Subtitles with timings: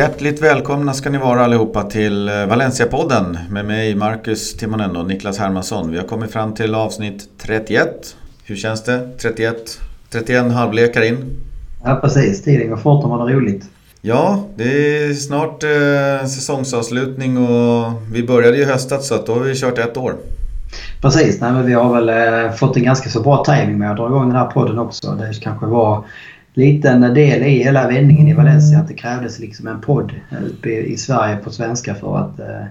[0.00, 5.38] Hjärtligt välkomna ska ni vara allihopa till eh, Valencia-podden med mig Marcus Timonen och Niklas
[5.38, 5.90] Hermansson.
[5.90, 8.16] Vi har kommit fram till avsnitt 31.
[8.44, 9.08] Hur känns det?
[9.18, 11.40] 31, 31 halvlekar in.
[11.84, 13.64] Ja precis, tiden går fort om man har roligt.
[14.00, 19.40] Ja, det är snart eh, säsongsavslutning och vi började ju höstas så att då har
[19.40, 20.14] vi kört ett år.
[21.02, 23.96] Precis, nej, men vi har väl eh, fått en ganska så bra timing med att
[23.96, 25.10] dra igång den här podden också.
[25.10, 26.04] Det kanske var
[26.54, 30.12] liten del i hela vändningen i Valencia att det krävdes liksom en podd
[30.46, 32.64] uppe i, Sverige på svenska för att eh,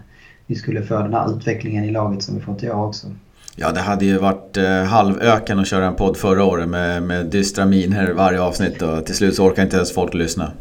[0.48, 3.08] vi skulle få den här utvecklingen i laget som vi fått i år också.
[3.56, 7.26] Ja, det hade ju varit eh, halvöken att köra en podd förra året med, med
[7.26, 10.52] dystra miner varje avsnitt och till slut så orkar inte ens folk lyssna.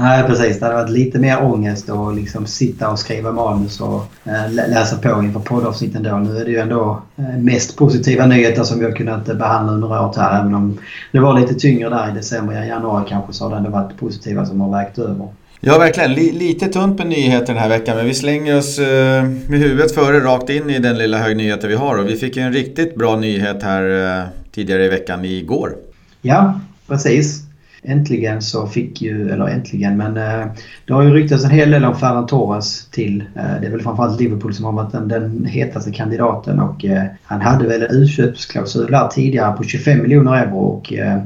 [0.00, 4.06] Nej precis, det hade varit lite mer ångest att liksom sitta och skriva manus och
[4.24, 6.16] eh, läsa på inför poddavsnitten då.
[6.16, 10.02] Nu är det ju ändå eh, mest positiva nyheter som vi har kunnat behandla under
[10.02, 10.40] året här.
[10.40, 10.78] Även om
[11.12, 14.46] det var lite tyngre där i december, januari kanske så har det ändå varit positiva
[14.46, 15.28] som har vägt över.
[15.60, 16.14] Ja, verkligen.
[16.14, 20.20] lite tunt med nyheter den här veckan men vi slänger oss eh, med huvudet före
[20.20, 21.98] rakt in i den lilla högnyheten vi har.
[21.98, 25.74] Och vi fick ju en riktigt bra nyhet här tidigare i veckan, igår.
[26.22, 27.49] Ja, precis.
[27.82, 30.46] Äntligen så fick ju, eller äntligen, men eh,
[30.86, 33.20] det har ju ryktats en hel del om Ferran Torres till.
[33.36, 37.04] Eh, det är väl framförallt Liverpool som har varit den, den hetaste kandidaten och eh,
[37.22, 41.18] han hade väl en utköpsklausul där tidigare på 25 miljoner euro och eh,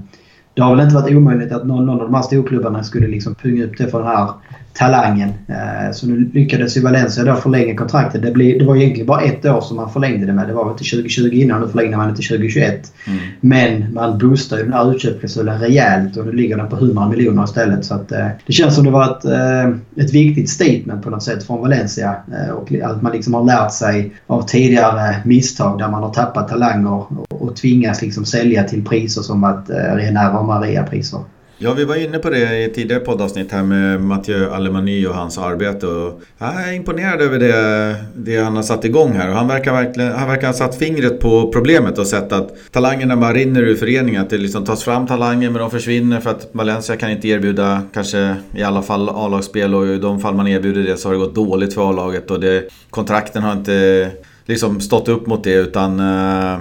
[0.55, 3.35] det har väl inte varit omöjligt att någon, någon av de här storklubbarna skulle liksom
[3.35, 4.29] punga upp det för den här
[4.75, 5.33] talangen.
[5.49, 8.23] Eh, så nu lyckades ju Valencia då förlänga kontraktet.
[8.23, 10.49] Det, blir, det var egentligen bara ett år som man förlängde det med.
[10.49, 11.61] Det var väl till 2020 innan.
[11.61, 12.93] Nu förlängde man det till 2021.
[13.07, 13.19] Mm.
[13.41, 17.45] Men man boostade ju den här utköpsklausulen rejält och nu ligger den på 100 miljoner
[17.45, 17.85] istället.
[17.85, 21.23] Så att, eh, det känns som det var ett, eh, ett viktigt statement på något
[21.23, 22.17] sätt från Valencia.
[22.55, 27.05] Och att man liksom har lärt sig av tidigare misstag där man har tappat talanger
[27.29, 31.21] och, tvingats liksom sälja till priser som varit rena rama reapriser.
[31.59, 35.15] Ja, vi var inne på det i ett tidigare poddavsnitt här med Mathieu Alemany och
[35.15, 35.87] hans arbete.
[35.87, 39.29] Och jag är imponerad över det, det han har satt igång här.
[39.29, 43.17] Och han, verkar verkligen, han verkar ha satt fingret på problemet och sett att talangerna
[43.17, 44.23] bara rinner ur föreningen.
[44.23, 47.83] Att det liksom tas fram talanger men de försvinner för att Valencia kan inte erbjuda
[47.95, 49.75] kanske i alla fall A-lagsspel.
[49.75, 52.31] Och i de fall man erbjuder det så har det gått dåligt för A-laget.
[52.31, 54.11] Och det, kontrakten har inte
[54.47, 56.59] liksom stått upp mot det utan eh,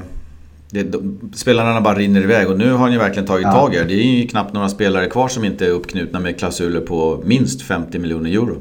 [0.74, 0.98] det,
[1.34, 3.52] spelarna bara rinner iväg och nu har ni verkligen tagit ja.
[3.52, 3.84] tag i det.
[3.84, 7.62] Det är ju knappt några spelare kvar som inte är uppknutna med klausuler på minst
[7.62, 8.58] 50 miljoner euro.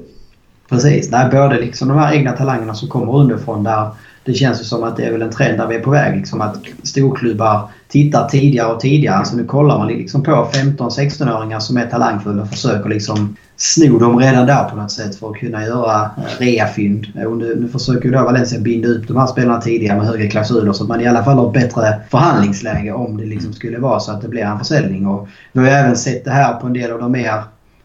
[0.69, 3.91] Precis, Nej, både liksom de här egna talangerna som kommer underifrån där
[4.25, 6.17] det känns ju som att det är väl en trend där vi är på väg.
[6.17, 9.17] Liksom att storklubbar tittar tidigare och tidigare.
[9.17, 14.19] Alltså nu kollar man liksom på 15-16-åringar som är talangfulla och försöker liksom sno dem
[14.19, 17.07] redan där på något sätt för att kunna göra eh, reafynd.
[17.15, 20.73] Nu, nu försöker ju då Valencia binda upp de här spelarna tidigare med högre klausuler
[20.73, 24.01] så att man i alla fall har ett bättre förhandlingsläge om det liksom skulle vara
[24.01, 25.07] så att det blir en försäljning.
[25.07, 27.43] Och vi har ju även sett det här på en del av de mer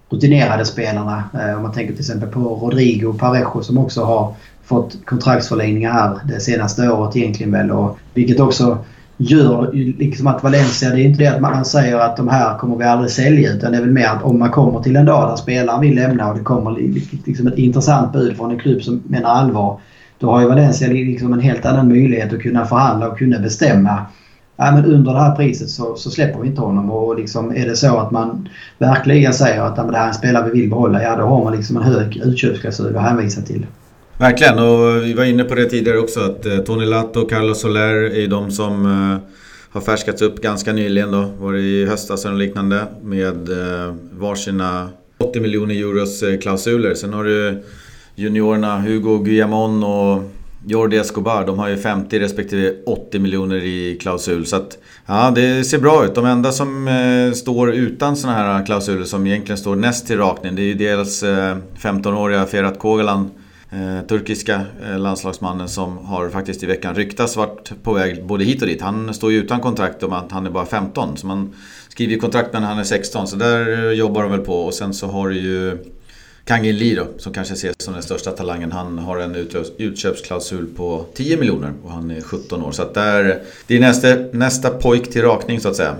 [0.09, 1.23] rutinerade spelarna.
[1.33, 4.35] Eh, om man tänker till exempel på Rodrigo Parejo som också har
[4.67, 7.71] fått kontraktsförlängningar här det senaste året egentligen väl.
[7.71, 8.77] Och, vilket också
[9.17, 12.75] gör liksom att Valencia, det är inte det att man säger att de här kommer
[12.75, 15.29] vi aldrig sälja utan det är väl mer att om man kommer till en dag
[15.29, 16.71] där spelaren vill lämna och det kommer
[17.25, 19.79] liksom ett intressant bud från en klubb som menar allvar.
[20.19, 24.05] Då har ju Valencia liksom en helt annan möjlighet att kunna förhandla och kunna bestämma.
[24.57, 27.65] Ja, men under det här priset så, så släpper vi inte honom och liksom är
[27.65, 30.69] det så att man verkligen säger att ja, det här är en spelare vi vill
[30.69, 33.65] behålla, ja då har man liksom en hög utköpsklausul att hänvisa till.
[34.19, 37.61] Verkligen och vi var inne på det tidigare också att eh, Tony Lato och Carlos
[37.61, 39.17] Soler är de som eh,
[39.69, 41.31] har färskats upp ganska nyligen då.
[41.39, 46.93] Var det i höstas eller liknande med eh, varsina 80 miljoner euros klausuler.
[46.93, 47.63] Sen har du
[48.15, 50.23] juniorerna Hugo Guillamon och
[50.65, 51.45] Jordi Escobar.
[51.45, 54.45] De har ju 50 respektive 80 miljoner i klausul.
[54.45, 56.15] Så att, ja, det ser bra ut.
[56.15, 60.55] De enda som eh, står utan sådana här klausuler som egentligen står näst till rakning.
[60.55, 63.31] Det är ju dels eh, 15-åriga Ferhat Kogalan
[63.71, 68.61] Eh, turkiska eh, landslagsmannen som har faktiskt i veckan ryktats varit på väg både hit
[68.61, 68.81] och dit.
[68.81, 71.17] Han står ju utan kontrakt om att han är bara 15.
[71.17, 71.53] Så man
[71.89, 73.27] skriver ju kontrakt när han är 16.
[73.27, 74.65] Så där eh, jobbar de väl på.
[74.65, 75.77] Och sen så har du ju
[76.45, 78.71] Kangin Lee då, som kanske ses som den största talangen.
[78.71, 79.35] Han har en
[79.77, 82.71] utköpsklausul på 10 miljoner och han är 17 år.
[82.71, 85.95] Så att där, det är nästa, nästa pojk till rakning så att säga.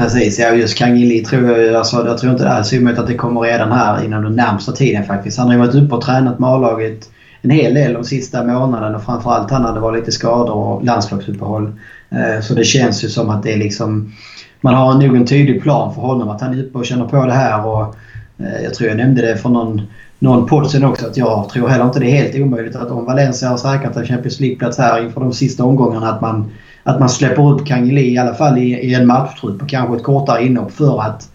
[0.00, 3.14] Precis, ja just Kangili tror jag alltså, jag tror inte det är omöjligt att det
[3.14, 5.38] kommer redan här inom den närmsta tiden faktiskt.
[5.38, 7.10] Han har ju varit uppe och tränat med A-laget
[7.42, 11.70] en hel del de sista månaderna och framförallt han hade varit lite skador och landslagsuppehåll.
[12.10, 14.12] Eh, så det känns ju som att det är liksom...
[14.60, 17.26] Man har nog en tydlig plan för honom att han är uppe och känner på
[17.26, 17.94] det här och
[18.38, 19.82] eh, jag tror jag nämnde det för någon,
[20.18, 23.04] någon podd sen också att jag tror heller inte det är helt omöjligt att om
[23.04, 26.50] Valencia har säkrat en Champions League-plats här inför de sista omgångarna att man,
[26.82, 30.02] att man släpper upp Kangeli i alla fall i, i en matchtrupp och kanske ett
[30.02, 31.30] kortare inhopp för att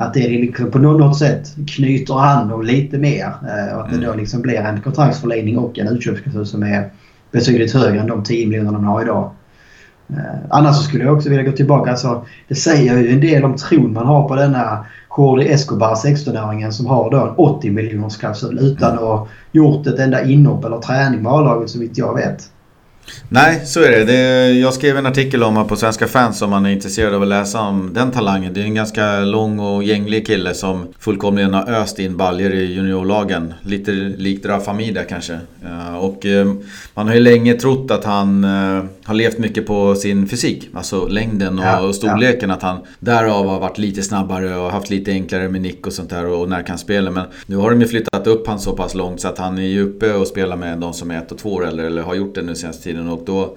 [0.00, 3.32] att det liksom på något sätt knyter an dem lite mer.
[3.74, 6.90] Och att det då liksom blir en kontraktsförlängning och en utköpsklausul som är
[7.32, 9.30] betydligt högre än de 10 miljoner de har idag.
[10.48, 11.90] Annars så skulle jag också vilja gå tillbaka.
[11.90, 14.86] Alltså, det säger ju en del om tron man har på denna
[15.18, 19.98] Jordi Escobar, 16-åringen som har då en 80 miljoners klausul utan att ha gjort ett
[19.98, 22.50] enda inhopp eller träning med A-laget så vitt jag vet.
[23.28, 24.04] Nej, så är det.
[24.04, 24.52] det.
[24.52, 27.28] Jag skrev en artikel om honom på Svenska fans om man är intresserad av att
[27.28, 28.54] läsa om den talangen.
[28.54, 32.64] Det är en ganska lång och gänglig kille som fullkomligen har öst in baljer i
[32.64, 33.54] juniorlagen.
[33.62, 35.38] Lite likt Rafa Mida kanske.
[35.64, 36.52] Eh, och eh,
[36.94, 40.68] man har ju länge trott att han eh, har levt mycket på sin fysik.
[40.74, 42.48] Alltså längden och, ja, storleken.
[42.48, 42.54] Ja.
[42.54, 46.10] Att han därav har varit lite snabbare och haft lite enklare med nick och sånt
[46.10, 47.10] där och närkampsspel.
[47.10, 49.62] Men nu har de ju flyttat upp han så pass långt så att han är
[49.62, 52.14] ju uppe och spelar med de som är ett och två år eller, eller har
[52.14, 53.08] gjort det nu senaste tiden.
[53.08, 53.56] Och då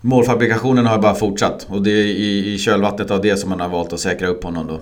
[0.00, 3.68] Målfabrikationen har bara fortsatt och det är i, i kölvattnet av det som man har
[3.68, 4.80] valt att säkra upp honom då.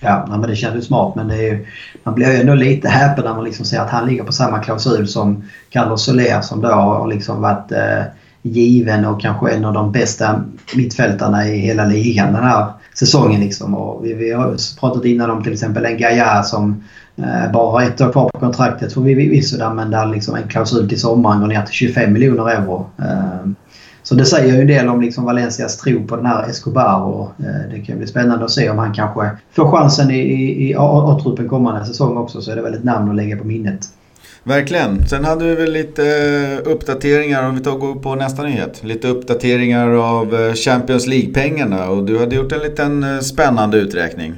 [0.00, 1.66] Ja, men det känns ju smart men ju,
[2.02, 4.58] man blir ju ändå lite häpen när man liksom ser att han ligger på samma
[4.58, 8.02] klausul som Carlos Soler som då har liksom varit eh,
[8.42, 10.44] given och kanske en av de bästa
[10.76, 13.40] mittfältarna i hela ligan den här säsongen.
[13.40, 13.74] Liksom.
[13.74, 16.84] Och vi, vi har pratat innan om till exempel en Gaia som
[17.16, 20.48] eh, bara har ett år kvar på kontraktet för vi visst men där liksom en
[20.48, 22.90] klausul till sommaren går ner till 25 miljoner euro.
[22.98, 23.50] Eh,
[24.02, 27.32] så det säger ju en del om liksom Valencias tro på den här Escobar och
[27.38, 30.74] eh, det kan bli spännande att se om han kanske får chansen i, i, i
[30.78, 33.88] A-truppen kommande säsong också så är det väl ett namn att lägga på minnet.
[34.44, 35.06] Verkligen.
[35.06, 38.84] Sen hade vi väl lite eh, uppdateringar, om vi tar och går på nästa nyhet.
[38.84, 44.34] Lite uppdateringar av eh, Champions League-pengarna och du hade gjort en liten eh, spännande uträkning.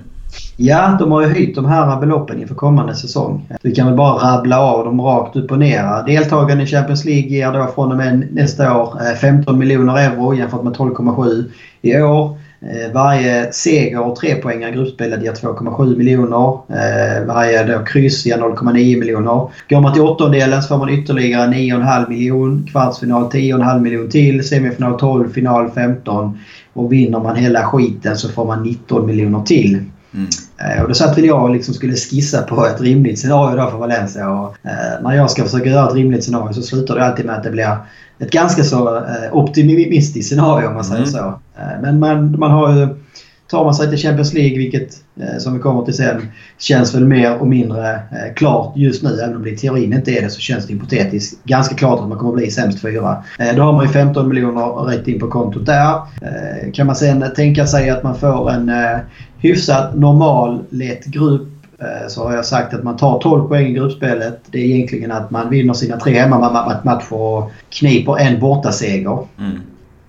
[0.57, 3.49] Ja, de har ju höjt de här beloppen inför kommande säsong.
[3.63, 6.07] Vi kan väl bara rabbla av dem rakt upp och ner.
[6.07, 10.63] Deltagande i Champions League ger då från och med nästa år 15 miljoner euro jämfört
[10.63, 11.45] med 12,7
[11.83, 12.39] i år.
[12.65, 16.59] Eh, varje seger och trepoängare i gruppspelet ger 2,7 miljoner.
[16.69, 19.49] Eh, varje då kryss ger 0,9 miljoner.
[19.69, 22.71] Går man till åttondelen så får man ytterligare 9,5 miljoner.
[22.71, 24.49] Kvartsfinal 10,5 miljoner till.
[24.49, 26.39] Semifinal 12, final 15.
[26.73, 29.85] Och vinner man hela skiten så får man 19 miljoner till.
[30.15, 30.29] Mm.
[30.59, 33.79] Eh, och då satt väl jag och liksom skulle skissa på ett rimligt scenario för
[33.79, 34.31] Valencia.
[34.31, 37.37] Och, eh, när jag ska försöka göra ett rimligt scenario så slutar det alltid med
[37.37, 37.77] att det blir
[38.23, 41.13] ett ganska så eh, optimistiskt scenario om man säger mm.
[41.13, 41.19] så.
[41.59, 42.89] Eh, men man, man har ju...
[43.51, 44.89] Tar man sig till Champions League, vilket
[45.21, 46.29] eh, som vi kommer till sen,
[46.59, 48.01] känns väl mer och mindre
[48.37, 49.21] klart just nu.
[49.21, 52.09] Även om det i teorin inte är det så känns det hypotetiskt ganska klart att
[52.09, 53.25] man kommer bli sämst fyra.
[53.57, 56.01] Då har man ju 15 miljoner rätt in på kontot där.
[56.73, 58.71] Kan man sen tänka sig att man får en
[59.39, 61.52] hyfsat normal lätt grupp
[62.09, 64.41] så har jag sagt att man tar 12 poäng i gruppspelet.
[64.51, 69.19] Det är egentligen att man vinner sina tre hemmamatcher och kniper en bortaseger.
[69.39, 69.61] Mm.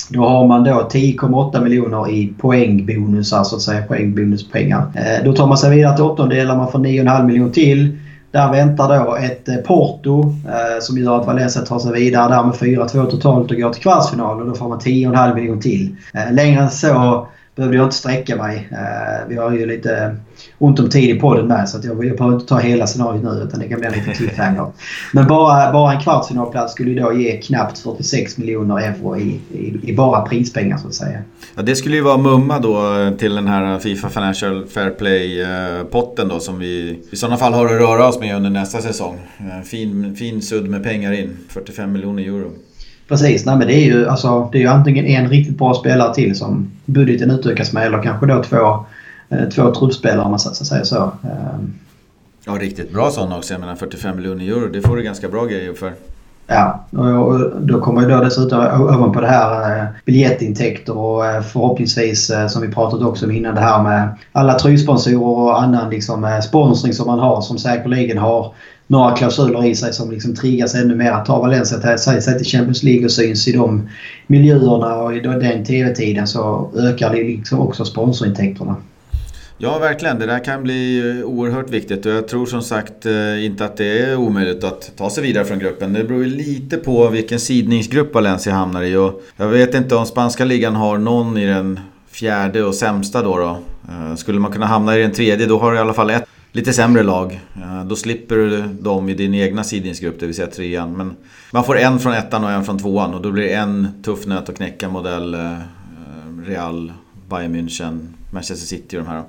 [0.10, 3.84] Då har man då 10,8 miljoner i poängbonusar, så att säga.
[3.88, 4.82] Poängbonuspengar.
[4.96, 6.58] Eh, då tar man sig vidare till åttondelar.
[6.58, 7.98] Man får 9,5 miljoner till.
[8.32, 10.34] Där väntar då ett eh, Porto
[10.82, 14.42] som gör att Valencia tar sig vidare där med 4-2 totalt och går till kvartsfinal.
[14.42, 15.96] Och då får man 10,5 miljoner till.
[16.32, 18.70] längre än så behövde jag inte sträcka mig.
[18.72, 20.16] Eh, vi har ju lite
[20.58, 23.24] ont om tid i podden med så att jag, jag behöver inte ta hela scenariot
[23.24, 24.72] nu utan det kan bli en liten cliffhanger.
[25.14, 29.80] Men bara, bara en kvartsfinalplats skulle ju då ge knappt 46 miljoner euro i, i,
[29.84, 31.20] i, bara prispengar så att säga.
[31.56, 36.34] Ja, det skulle ju vara mumma då till den här Fifa Financial Fair Play-potten eh,
[36.34, 39.20] då som vi i sådana fall har att röra oss med under nästa säsong.
[39.40, 42.52] Eh, fin, fin sudd med pengar in, 45 miljoner euro.
[43.08, 46.14] Precis, nej men det är ju alltså, det är ju antingen en riktigt bra spelare
[46.14, 48.86] till som budgeten utökas med eller kanske då två
[49.34, 51.12] Eh, två truppspelare om man så säger så.
[51.24, 51.74] Ehm.
[52.46, 53.54] Ja, riktigt bra sådana också.
[53.54, 55.94] Jag menar 45 miljoner euro, det får du ganska bra grejer för.
[56.48, 62.32] Ja, och då kommer ju då dessutom ovanpå det här eh, biljettintäkter och eh, förhoppningsvis
[62.50, 66.94] som vi pratat också om innan det här med alla tröjsponsorer och annan liksom sponsring
[66.94, 68.54] som man har som säkerligen har
[68.94, 72.84] några klausuler i sig som liksom triggas ännu mer Tar Valencia till sig till Champions
[72.84, 73.90] League och syns i de
[74.28, 78.76] miljöerna och i den TV-tiden så ökar det liksom också sponsorintäkterna.
[79.58, 80.20] Ja, verkligen.
[80.20, 83.78] Det där kan bli eh, oerhört viktigt och jag tror som sagt eh, inte att
[83.78, 85.94] det är omöjligt att ta sig vidare från gruppen.
[85.94, 90.06] Det beror ju lite på vilken sidningsgrupp Valencia hamnar i och jag vet inte om
[90.06, 91.80] spanska ligan har någon i den
[92.12, 93.38] fjärde och sämsta då.
[93.38, 93.58] då.
[93.90, 96.26] Eh, skulle man kunna hamna i den tredje då har du i alla fall ett
[96.54, 97.40] lite sämre lag.
[97.86, 100.98] Då slipper du dem i din egna sidningsgrupp, det vill säga trean.
[100.98, 101.16] Men
[101.52, 104.26] man får en från ettan och en från tvåan och då blir det en tuff
[104.26, 105.38] nöt att knäcka modell
[106.46, 106.94] Real,
[107.30, 109.24] Bayern München, Manchester City och de här.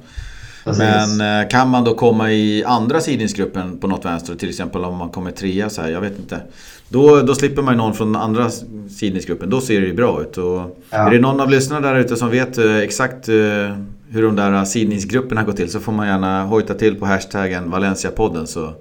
[0.65, 0.83] Precis.
[1.19, 4.97] Men eh, kan man då komma i andra sidningsgruppen på något vänster, till exempel om
[4.97, 6.41] man kommer trea så här, jag vet inte.
[6.89, 8.51] Då, då slipper man ju någon från andra
[8.91, 10.39] sidningsgruppen, då ser det ju bra ut.
[10.39, 10.99] Och ja.
[10.99, 13.35] Är det någon av lyssnarna där ute som vet eh, exakt eh,
[14.15, 18.47] hur de där sidningsgrupperna går till så får man gärna hojta till på hashtaggen Valencia-podden
[18.47, 18.73] så...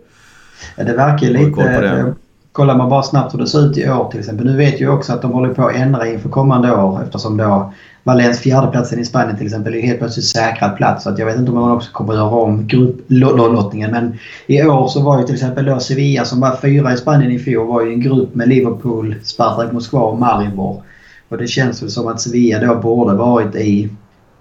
[0.76, 2.14] Ja, det verkar lite...
[2.52, 4.46] Kollar man bara snabbt hur det ser ut i år till exempel.
[4.46, 7.74] Nu vet jag också att de håller på att ändra inför kommande år eftersom då
[8.04, 11.04] Valens fjärdeplatsen i Spanien till exempel är helt plötsligt säkrad plats.
[11.04, 13.92] Så att jag vet inte om man också kommer att göra om grupplottningen.
[13.92, 17.32] Men i år så var ju till exempel då Sevilla som var fyra i Spanien
[17.32, 20.84] i fjol var ju en grupp med Liverpool, Spartak Moskva och Maribor.
[21.30, 23.90] Och det känns väl som att Sevilla då borde varit i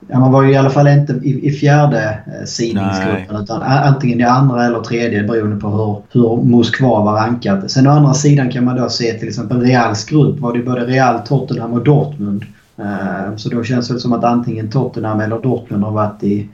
[0.09, 4.21] Ja, man var ju i alla fall inte i, i fjärde eh, sidningsgruppen utan antingen
[4.21, 7.71] i andra eller tredje beroende på hur, hur Moskva var rankat.
[7.71, 10.85] Sen å andra sidan kan man då se till exempel Reals grupp var det både
[10.85, 12.45] Real, Tottenham och Dortmund.
[12.77, 16.49] Eh, så då känns det som att antingen Tottenham eller Dortmund har varit i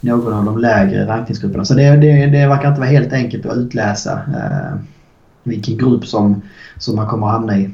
[0.00, 1.64] någon av de lägre rankningsgrupperna.
[1.64, 4.78] Så det, det, det verkar inte vara helt enkelt att utläsa eh,
[5.42, 6.42] vilken grupp som,
[6.78, 7.70] som man kommer att hamna i.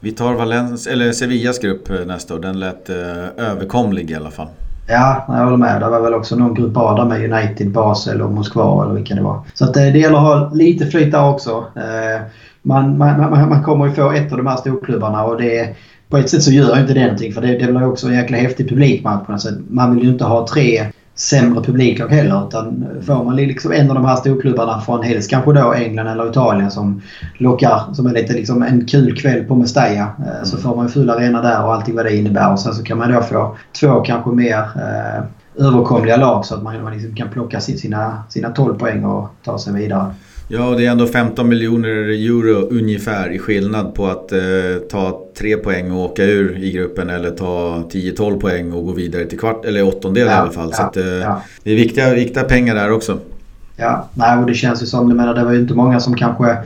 [0.00, 2.38] Vi tar Valens, eller Sevillas grupp nästa år.
[2.38, 2.96] Den lät eh,
[3.36, 4.48] överkomlig i alla fall.
[4.90, 5.80] Ja, jag håller med.
[5.80, 9.14] Det var väl också någon grupp A där med United, Basel och Moskva eller vilka
[9.14, 9.40] det var.
[9.54, 11.64] Så att, eh, det gäller att ha lite flyt där också.
[11.76, 12.22] Eh,
[12.62, 15.76] man, man, man, man kommer ju få ett av de här storklubbarna och det
[16.08, 18.36] på ett sätt så gör inte det någonting för det, det blir också en jäkla
[18.36, 19.58] häftig publikmatch på något sätt.
[19.70, 20.86] Man vill ju inte ha tre
[21.18, 22.46] sämre publiklag heller.
[22.48, 26.30] Utan får man liksom en av de här storklubbarna från helst kanske då England eller
[26.30, 27.02] Italien som
[27.38, 30.08] lockar som är lite liksom en kul kväll på Mestalla.
[30.18, 30.44] Mm.
[30.44, 32.52] Så får man full arena där och allting vad det innebär.
[32.52, 35.24] Och sen så kan man då få två kanske mer eh,
[35.66, 39.58] överkomliga lag så att man, man liksom kan plocka sina, sina 12 poäng och ta
[39.58, 40.14] sig vidare.
[40.50, 44.38] Ja, och det är ändå 15 miljoner euro ungefär i skillnad på att eh,
[44.90, 49.24] ta tre poäng och åka ur i gruppen eller ta 10-12 poäng och gå vidare
[49.24, 50.68] till kvart eller åttondel ja, i alla fall.
[50.70, 51.42] Ja, så att, eh, ja.
[51.62, 53.18] det är viktiga, viktiga pengar där också.
[53.76, 56.58] Ja, nej, och det känns ju som, menar, det var ju inte många som kanske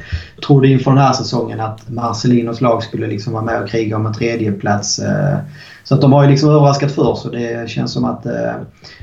[0.47, 4.07] trodde inför den här säsongen att Marcelinos lag skulle liksom vara med och kriga om
[4.07, 4.99] en tredjeplats.
[4.99, 5.39] Eh,
[5.85, 8.53] så att de har ju liksom överraskat för så det känns som att eh,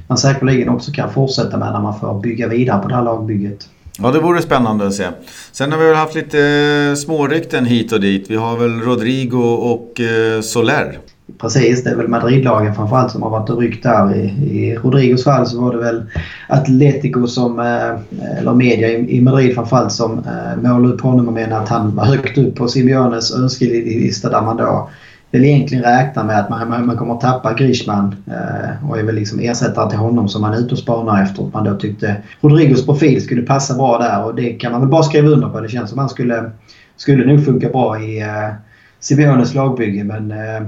[0.08, 3.68] man säkerligen också kan fortsätta med när man får bygga vidare på det här lagbygget.
[4.02, 5.08] Ja, det vore spännande att se.
[5.52, 6.40] Sen har vi väl haft lite
[6.90, 8.26] eh, smårykten hit och dit.
[8.30, 10.98] Vi har väl Rodrigo och eh, Soler.
[11.38, 14.16] Precis, det är väl Madridlagen framförallt som har varit och ryckt där.
[14.16, 14.20] I,
[14.60, 16.04] I Rodrigos fall så var det väl
[16.48, 20.22] Atletico som, eh, eller media i Madrid framförallt som
[20.62, 24.58] målade upp honom och menade att han var högt upp på Simeones önskelista där man
[24.58, 24.90] då
[25.32, 29.16] väl egentligen räknar med att man, man kommer att tappa Griezmann eh, och är väl
[29.16, 31.48] liksom ersättare till honom som man är ute och spanar efter.
[31.48, 34.90] Att man då tyckte Rodrigos profil skulle passa bra där och det kan man väl
[34.90, 35.60] bara skriva under på.
[35.60, 36.52] Det känns som att han skulle,
[36.96, 38.50] skulle nog funka bra i eh,
[39.00, 40.68] Simeones lagbygge men eh,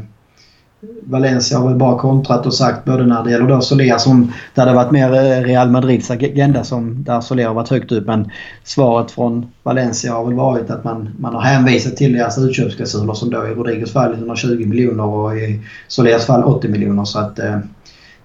[1.04, 4.66] Valencia har väl bara kontrat och sagt både när det gäller då Soler som där
[4.66, 8.08] det varit mer eh, Real Madrids agenda som där Soler har varit högt upp.
[8.08, 8.32] Men
[8.64, 13.30] svaret från Valencia har väl varit att man, man har hänvisat till deras utköpsklausuler som
[13.30, 17.06] då i Rodrigos fall 120 miljoner och i Solers fall 80 miljoner.
[17.06, 17.60] Så att eh,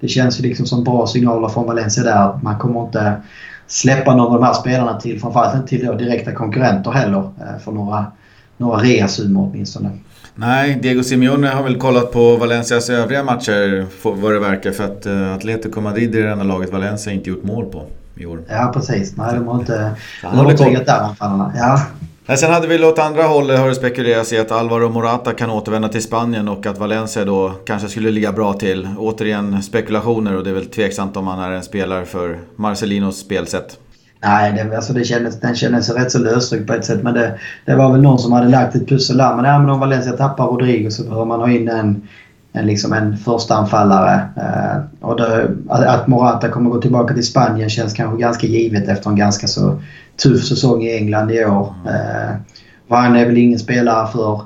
[0.00, 2.38] det känns ju liksom som bra signaler från Valencia där.
[2.42, 3.16] Man kommer inte
[3.66, 7.58] släppa någon av de här spelarna till framförallt inte till då direkta konkurrenter heller eh,
[7.64, 8.06] för några,
[8.56, 9.90] några reasummor åtminstone.
[10.38, 15.06] Nej, Diego Simeone har väl kollat på Valencias övriga matcher vad det verkar för att
[15.06, 18.40] uh, Atletico Madrid är det enda laget Valencia inte gjort mål på i år.
[18.48, 19.16] Ja precis.
[19.16, 19.90] Nej, de har inte
[20.22, 21.52] övertygat där anfallarna.
[21.56, 21.80] Ja.
[22.26, 25.50] Nej, sen hade vi åt andra hållet har det spekulerats i att Alvaro Morata kan
[25.50, 28.88] återvända till Spanien och att Valencia då kanske skulle ligga bra till.
[28.98, 33.78] Återigen spekulationer och det är väl tveksamt om han är en spelare för Marcelinos spelsätt.
[34.22, 37.02] Nej, det, alltså det kändes, den kändes rätt så lösryckt på ett sätt.
[37.02, 39.36] Men det, det var väl någon som hade lagt ett pussel där.
[39.36, 42.02] Men, ja, men om Valencia tappar Rodrigo så behöver man ha in en,
[42.52, 44.28] en, liksom en första anfallare.
[44.36, 49.10] Eh, och det, att Morata kommer gå tillbaka till Spanien känns kanske ganska givet efter
[49.10, 49.80] en ganska så
[50.22, 51.74] tuff säsong i England i år.
[51.86, 52.36] Eh,
[52.88, 54.40] han är väl ingen spelare för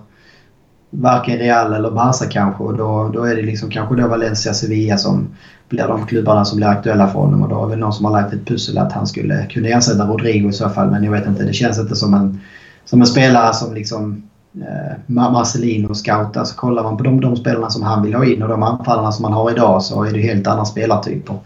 [0.91, 2.65] varken Real eller Barca kanske.
[2.65, 5.29] Och då, då är det liksom kanske då Valencia, Sevilla som
[5.69, 7.43] blir de klubbarna som blir aktuella för honom.
[7.43, 10.07] Och då är det någon som har lagt ett pussel att han skulle kunna ersätta
[10.07, 10.91] Rodrigo i så fall.
[10.91, 12.41] Men jag vet inte, det känns inte som en,
[12.85, 14.23] som en spelare som liksom
[14.55, 16.33] eh, Marcelino scoutar.
[16.33, 18.63] Så alltså kollar man på de, de spelarna som han vill ha in och de
[18.63, 21.37] anfallarna som han har idag så är det helt andra spelartyper.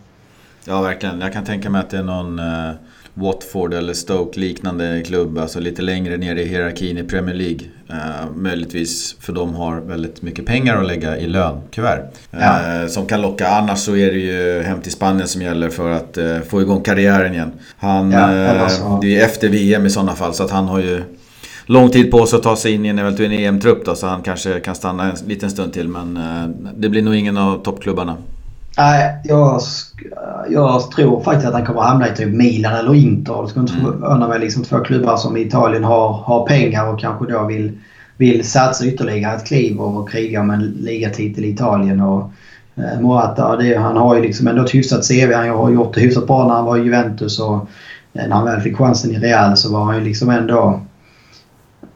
[0.65, 1.21] Ja, verkligen.
[1.21, 2.75] Jag kan tänka mig att det är någon eh,
[3.15, 7.61] Watford eller Stoke liknande klubb, alltså lite längre ner i hierarkin i Premier League.
[7.91, 12.01] Uh, möjligtvis för de har väldigt mycket pengar att lägga i lönkuvert.
[12.31, 12.83] Ja.
[12.83, 13.49] Uh, som kan locka.
[13.49, 16.83] Annars så är det ju hem till Spanien som gäller för att uh, få igång
[16.83, 17.53] karriären igen.
[17.77, 21.03] Han, ja, det är efter VM i sådana fall så att han har ju
[21.67, 24.23] lång tid på sig att ta sig in i en eventuell EM-trupp då, så han
[24.23, 25.89] kanske kan stanna en liten stund till.
[25.89, 26.19] Men
[26.77, 28.17] det blir nog ingen av toppklubbarna.
[28.79, 29.61] Nej, jag,
[30.49, 33.43] jag tror faktiskt att han kommer att hamna i typ Milan eller Inter.
[33.43, 33.93] Det skulle inte mm.
[33.93, 34.41] förvåna mig.
[34.41, 37.79] Liksom två klubbar som i Italien har, har pengar och kanske då vill,
[38.17, 42.01] vill satsa ytterligare ett kliv och kriga om en ligatitel i Italien.
[42.01, 42.31] Och,
[42.77, 45.33] Eh, Morata, det, han har ju liksom ändå ett hyfsat CV.
[45.33, 47.55] Han har gjort det hyfsat bra när han var i Juventus och
[48.13, 50.81] eh, när han väl fick chansen i Real så var han ju liksom ändå...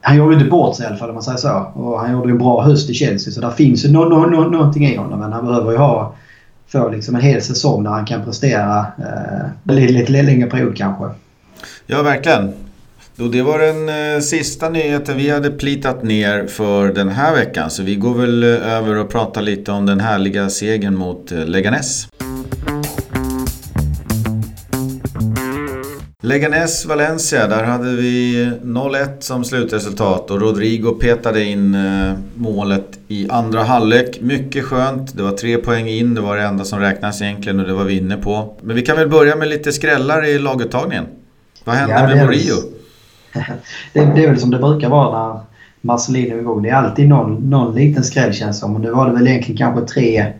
[0.01, 1.71] Han gjorde inte bort sig i alla fall om man säger så.
[1.73, 4.25] Och han gjorde ju en bra höst i Chelsea så där finns ju no, no,
[4.25, 5.19] no, någonting i honom.
[5.19, 6.13] Men han behöver ju ha...
[6.71, 11.05] Få liksom en hel säsong där han kan prestera eh, lite, lite längre period kanske.
[11.85, 12.53] Ja, verkligen.
[13.15, 17.69] Då det var den eh, sista nyheten vi hade plitat ner för den här veckan.
[17.69, 21.45] Så vi går väl eh, över och pratar lite om den härliga segern mot eh,
[21.45, 22.07] Leganes.
[26.23, 33.29] Leganes Valencia, där hade vi 0-1 som slutresultat och Rodrigo petade in eh, målet i
[33.29, 34.21] andra halvlek.
[34.21, 35.17] Mycket skönt.
[35.17, 37.83] Det var tre poäng in, det var det enda som räknas egentligen och det var
[37.83, 38.53] vi inne på.
[38.61, 41.05] Men vi kan väl börja med lite skrällar i laguttagningen.
[41.63, 42.55] Vad hände ja, med Murillo?
[43.93, 45.41] det, det, är väl som det brukar vara när
[45.81, 46.63] Marcelino är igång.
[46.63, 48.75] Det är alltid någon, någon liten skräll känns som.
[48.75, 50.33] Och nu var det väl egentligen kanske tre,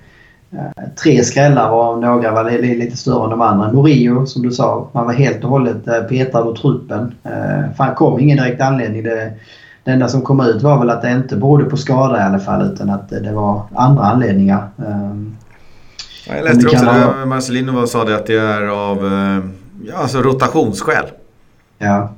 [1.03, 3.71] tre skrällar och några var lite större än de andra.
[3.71, 7.15] Murillo, som du sa, man var helt och hållet eh, petad ur truppen.
[7.23, 9.03] Eh, fan kom ingen direkt anledning.
[9.03, 9.31] Det,
[9.83, 12.39] det enda som kom ut var väl att det inte berodde på skada i alla
[12.39, 14.69] fall utan att det var andra anledningar.
[16.27, 17.25] Jag läste också det.
[17.25, 18.97] Marcelino sa det att det är av
[19.87, 21.05] ja, alltså rotationsskäl.
[21.77, 22.09] Ja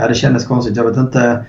[0.00, 0.76] ja, det kändes konstigt.
[0.76, 1.44] Jag vet inte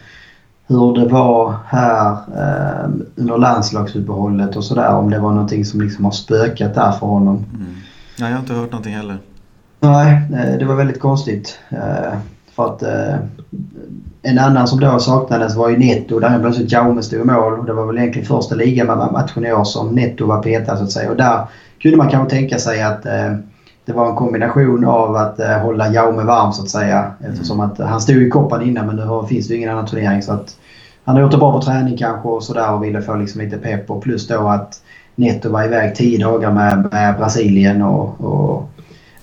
[0.71, 4.95] hur det var här eh, under landslagsuppehållet och sådär.
[4.95, 7.35] Om det var någonting som liksom har spökat där för honom.
[7.35, 7.75] Mm.
[8.19, 9.17] Nej, jag har inte hört någonting heller.
[9.79, 11.59] Nej, eh, det var väldigt konstigt.
[11.69, 12.17] Eh,
[12.55, 13.15] för att eh,
[14.21, 16.19] en annan som då saknades var ju Netto.
[16.19, 17.59] Där plötsligt Jaume stod i mål.
[17.59, 20.91] Och det var väl egentligen första ligamatchen i år som Netto var petad så att
[20.91, 21.09] säga.
[21.09, 21.45] Och där
[21.81, 23.33] kunde man kanske tänka sig att eh,
[23.85, 27.11] det var en kombination av att eh, hålla Jaume varm så att säga.
[27.19, 29.87] Eftersom att eh, han stod i koppan innan men nu finns det ju ingen annan
[29.87, 30.21] turnering.
[30.21, 30.57] Så att
[31.03, 33.57] han har gjort det bra på träning kanske och sådär och ville få liksom lite
[33.57, 33.91] pepp.
[33.91, 34.81] Och plus då att
[35.15, 38.67] Netto var iväg tio dagar med, med Brasilien och, och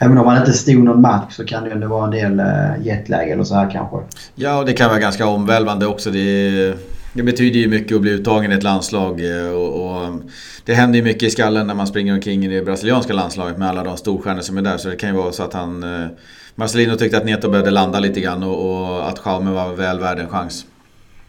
[0.01, 2.87] Även om han inte stod någon match så kan det ändå vara en del uh,
[2.87, 3.97] jetlag eller så här kanske.
[4.35, 6.11] Ja, och det kan vara ganska omvälvande också.
[6.11, 6.75] Det,
[7.13, 9.21] det betyder ju mycket att bli uttagen i ett landslag.
[9.21, 10.23] Eh, och, och um,
[10.65, 13.69] det händer ju mycket i skallen när man springer omkring i det brasilianska landslaget med
[13.69, 14.79] alla de storstjärnor som är där.
[14.79, 15.83] Så det kan ju vara så att han...
[15.83, 16.09] Eh,
[16.55, 20.19] Marcelino tyckte att Neto behövde landa lite grann och, och att Jaume var väl värd
[20.19, 20.67] en chans.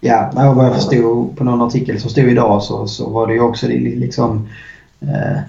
[0.02, 3.40] Ja, vad jag förstod på någon artikel som stod idag så, så var det ju
[3.40, 4.48] också liksom...
[5.02, 5.40] Eh,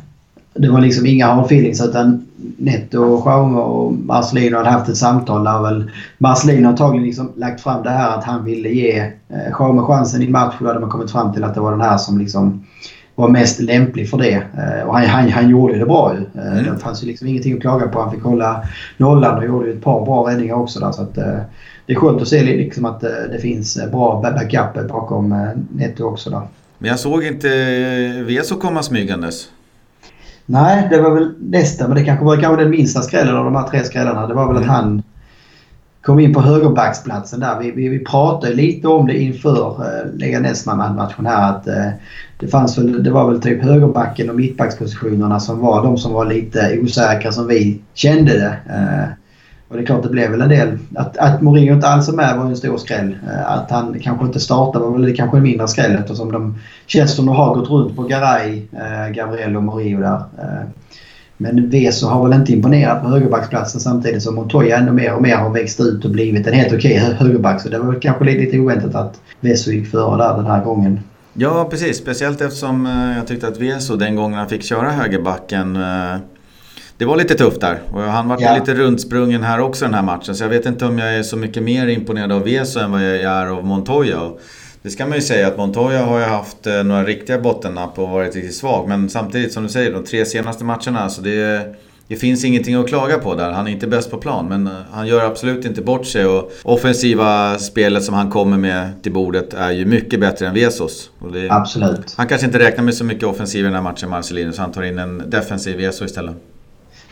[0.55, 2.27] det var liksom inga hard feelings utan
[2.61, 7.61] Netto och Jaume och Marcelino hade haft ett samtal där väl Marcelino antagligen liksom lagt
[7.61, 10.81] fram det här att han ville ge eh, Jaume chansen i match och då hade
[10.81, 12.65] man kommit fram till att det var den här som liksom
[13.15, 14.35] var mest lämplig för det.
[14.35, 16.41] Eh, och han, han, han gjorde det bra ju.
[16.41, 16.75] Eh, mm.
[16.75, 18.01] Det fanns ju liksom ingenting att klaga på.
[18.01, 18.63] Han fick hålla
[18.97, 20.93] nollan och gjorde ett par bra räddningar också där.
[20.93, 21.39] Så att, eh,
[21.87, 26.43] det är skönt att se liksom att det finns bra backup bakom Netto också där.
[26.79, 27.49] Men jag såg inte
[28.27, 29.49] Veso komma smygandes.
[30.51, 31.89] Nej, det var väl nästa.
[31.89, 34.27] Men det kanske var kanske den minsta skrällen av de här tre skrällarna.
[34.27, 34.71] Det var väl mm.
[34.71, 35.03] att han
[36.03, 37.59] kom in på högerbacksplatsen där.
[37.61, 41.51] Vi, vi, vi pratade lite om det inför eh, Leganes-matchen här.
[41.51, 41.89] Att, eh,
[42.39, 46.25] det, fanns väl, det var väl typ högerbacken och mittbackspositionerna som var de som var
[46.25, 48.57] lite osäkra som vi kände det.
[48.75, 49.20] Eh,
[49.71, 50.79] och det är klart det blev väl en del.
[50.95, 53.17] Att, att Mourinho inte alls är med var en stor skräll.
[53.29, 57.17] Eh, att han kanske inte startar var väl kanske en mindre skräll eftersom de känns
[57.17, 60.15] som de har gått runt på Garay, eh, Gabriel och Mourinho där.
[60.15, 60.69] Eh,
[61.37, 65.37] men Veso har väl inte imponerat på högerbacksplatsen samtidigt som Montoya ännu mer och mer
[65.37, 67.61] har växt ut och blivit en helt okej okay högerback.
[67.61, 71.01] Så det var väl kanske lite oväntat att Veso gick före där den här gången.
[71.33, 71.97] Ja, precis.
[71.97, 76.17] Speciellt eftersom eh, jag tyckte att Veso den gången han fick köra högerbacken eh,
[77.01, 78.55] det var lite tufft där och han var ja.
[78.55, 80.35] lite rundsprungen här också den här matchen.
[80.35, 83.03] Så jag vet inte om jag är så mycket mer imponerad av Veso än vad
[83.03, 84.21] jag är av Montoya.
[84.21, 84.41] Och
[84.83, 88.09] det ska man ju säga att Montoya har ju haft eh, några riktiga bottennapp och
[88.09, 88.89] varit riktigt svag.
[88.89, 91.75] Men samtidigt som du säger, de tre senaste matcherna, så det,
[92.09, 93.51] det finns ingenting att klaga på där.
[93.51, 96.27] Han är inte bäst på plan, men eh, han gör absolut inte bort sig.
[96.27, 101.11] Och offensiva spelet som han kommer med till bordet är ju mycket bättre än Vesos.
[101.33, 102.15] Det, absolut.
[102.17, 104.73] Han kanske inte räknar med så mycket offensiv i den här matchen, Marcelino, så han
[104.73, 106.37] tar in en defensiv Veso istället.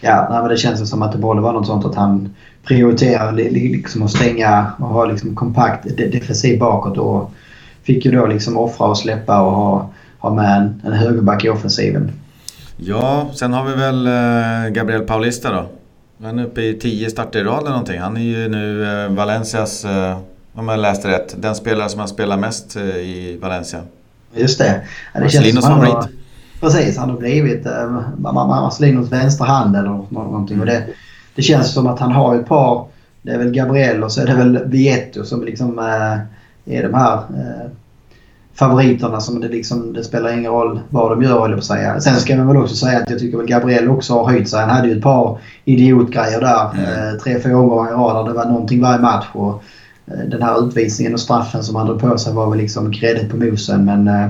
[0.00, 2.34] Ja, nej, men det känns som att det borde vara något sånt att han
[2.64, 6.98] prioriterar liksom att stänga och ha liksom kompakt defensiv bakåt.
[6.98, 7.30] Och
[7.82, 11.48] fick ju då liksom offra och släppa och ha, ha med en, en högerback i
[11.48, 12.12] offensiven.
[12.76, 15.66] Ja, sen har vi väl eh, Gabriel Paulista då.
[16.22, 18.00] Han är uppe i 10 starter i rad eller någonting.
[18.00, 20.18] Han är ju nu eh, Valencias, eh,
[20.52, 23.80] om jag läste rätt, den spelare som har spelat mest i Valencia.
[24.34, 24.80] Just det.
[25.14, 26.17] Ja, det känns som favorit.
[26.60, 30.60] Precis, han har blivit eh, Marcelinos vänstra hand eller någonting.
[30.60, 30.84] Och det,
[31.34, 32.86] det känns som att han har ett par,
[33.22, 36.94] det är väl Gabriel och så är det väl Vietto som liksom eh, är de
[36.94, 37.70] här eh,
[38.58, 42.00] favoriterna som det liksom, det spelar ingen roll vad de gör, eller på säga.
[42.00, 44.60] Sen ska man väl också säga att jag tycker väl Gabriel också har höjt sig.
[44.60, 46.70] Han hade ju ett par idiotgrejer där.
[46.74, 47.14] Mm.
[47.14, 49.26] Eh, tre, fyra omgångar i rad där det var någonting varje match.
[49.32, 49.62] Och,
[50.06, 53.30] eh, den här utvisningen och straffen som han drog på sig var väl liksom gräddet
[53.30, 53.84] på mosen.
[53.84, 54.28] Men eh,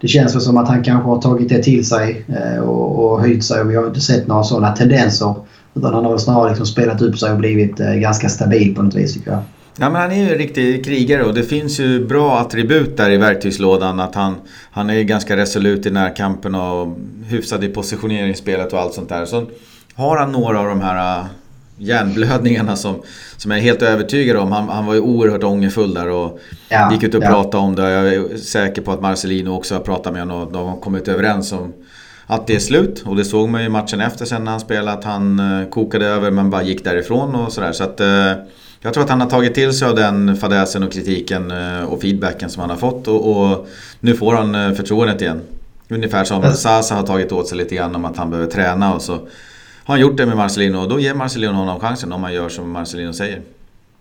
[0.00, 3.20] det känns väl som att han kanske har tagit det till sig eh, och, och
[3.20, 3.60] höjt sig.
[3.60, 5.34] Och vi har inte sett några sådana tendenser.
[5.74, 8.82] Utan han har väl snarare liksom spelat upp sig och blivit eh, ganska stabil på
[8.82, 9.40] något vis tycker jag.
[9.78, 13.10] Ja, men han är ju en riktig krigare och det finns ju bra attribut där
[13.10, 14.00] i verktygslådan.
[14.00, 14.34] Att han,
[14.70, 19.24] han är ganska resolut i närkampen och hyfsad i positioneringsspelet och allt sånt där.
[19.24, 19.46] Så
[19.94, 21.24] har han några av de här
[21.78, 23.02] hjärnblödningarna som,
[23.36, 24.52] som jag är helt övertygad om.
[24.52, 27.28] Han, han var ju oerhört ångerfull där och ja, gick ut och ja.
[27.28, 27.90] pratade om det.
[27.90, 31.08] Jag är säker på att Marcelino också har pratat med honom och de har kommit
[31.08, 31.72] överens om
[32.26, 33.02] att det är slut.
[33.06, 36.06] Och det såg man ju matchen efter sen när han spelade att han äh, kokade
[36.06, 37.72] över men bara gick därifrån och sådär.
[37.72, 38.32] Så att äh,
[38.80, 42.00] jag tror att han har tagit till sig av den fadäsen och kritiken eh, och
[42.00, 43.68] feedbacken som han har fått och, och
[44.00, 45.40] nu får han eh, förtroendet igen.
[45.88, 49.02] Ungefär som Sasa har tagit åt sig lite grann om att han behöver träna och
[49.02, 49.18] så
[49.86, 52.48] har han gjort det med Marcelino och då ger Marcelino honom chansen om man gör
[52.48, 53.40] som Marcelino säger.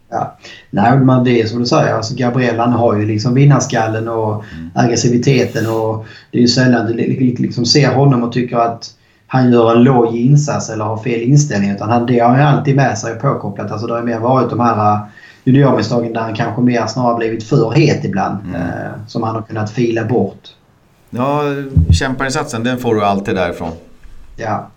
[0.09, 0.37] Ja.
[0.69, 1.93] Nej, men det är som du säger.
[1.93, 4.71] Alltså Gabriel han har ju liksom vinnarskallen och mm.
[4.75, 8.91] aggressiviteten och det är ju sällan du liksom ser honom och tycker att
[9.27, 11.71] han gör en låg insats eller har fel inställning.
[11.71, 13.71] Utan han, det har han alltid med sig påkopplat.
[13.71, 14.99] Alltså det har mer varit de här
[15.43, 18.37] juniormisstagen där han kanske mer snarare blivit för het ibland.
[18.45, 18.55] Mm.
[18.55, 20.49] Eh, som han har kunnat fila bort.
[21.09, 21.41] Ja,
[21.91, 23.71] kämparinsatsen den får du alltid därifrån.
[24.35, 24.67] Ja.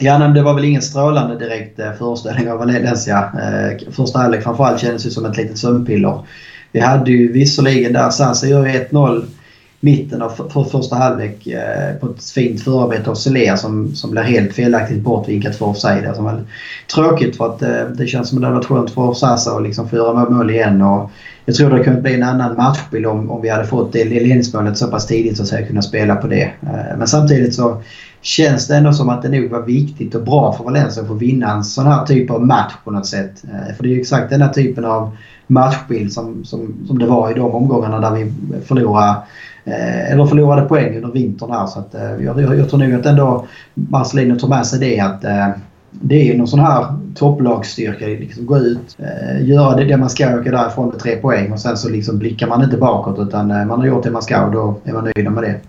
[0.00, 3.18] Ja, nej, det var väl ingen strålande direkt eh, föreställning av Valencia.
[3.18, 6.20] Eh, första halvlek framförallt kändes ju som ett litet sömnpiller.
[6.72, 9.24] Vi hade ju visserligen där, Sasa gör 1-0
[9.80, 14.22] mitten av för, första halvlek eh, på ett fint förarbete av Celea som, som blir
[14.22, 16.06] helt felaktigt bortvinkat för offside.
[16.06, 16.44] Alltså, det var
[16.94, 19.62] tråkigt för att eh, det känns som att det hade varit skönt för Sasa att
[19.62, 20.82] liksom få göra mål igen.
[20.82, 21.10] Och
[21.44, 24.78] jag tror det kunde bli en annan matchbild om, om vi hade fått det ledningsmålet
[24.78, 26.50] så pass tidigt så att säga kunna spela på det.
[26.62, 27.82] Eh, men samtidigt så
[28.20, 31.14] känns det ändå som att det nog var viktigt och bra för Valencia att få
[31.14, 33.44] vinna en sån här typ av match på något sätt.
[33.44, 37.06] Eh, för det är ju exakt den här typen av matchbild som, som, som det
[37.06, 38.32] var i de omgångarna där vi
[38.64, 39.16] förlorade
[39.64, 41.66] eh, eller förlorade poäng under vintern här.
[41.66, 45.00] Så att, eh, jag, jag, jag tror nog att ändå Marcelino tar med sig det
[45.00, 45.24] att
[45.90, 48.06] det är ju någon sån här topplagsstyrka.
[48.06, 51.60] Liksom gå ut, eh, göra det, det man ska åka därifrån med tre poäng och
[51.60, 54.52] sen så liksom blickar man inte bakåt utan man har gjort det man ska och
[54.52, 55.60] då är man nöjd med det.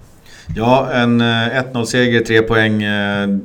[0.56, 2.84] Ja, en 1-0-seger, tre poäng.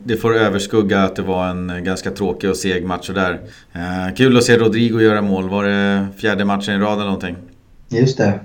[0.05, 3.41] Det får överskugga att det var en ganska tråkig och seg match där.
[4.17, 5.49] Kul att se Rodrigo göra mål.
[5.49, 7.37] Var det fjärde matchen i rad eller någonting?
[7.89, 8.41] Just det.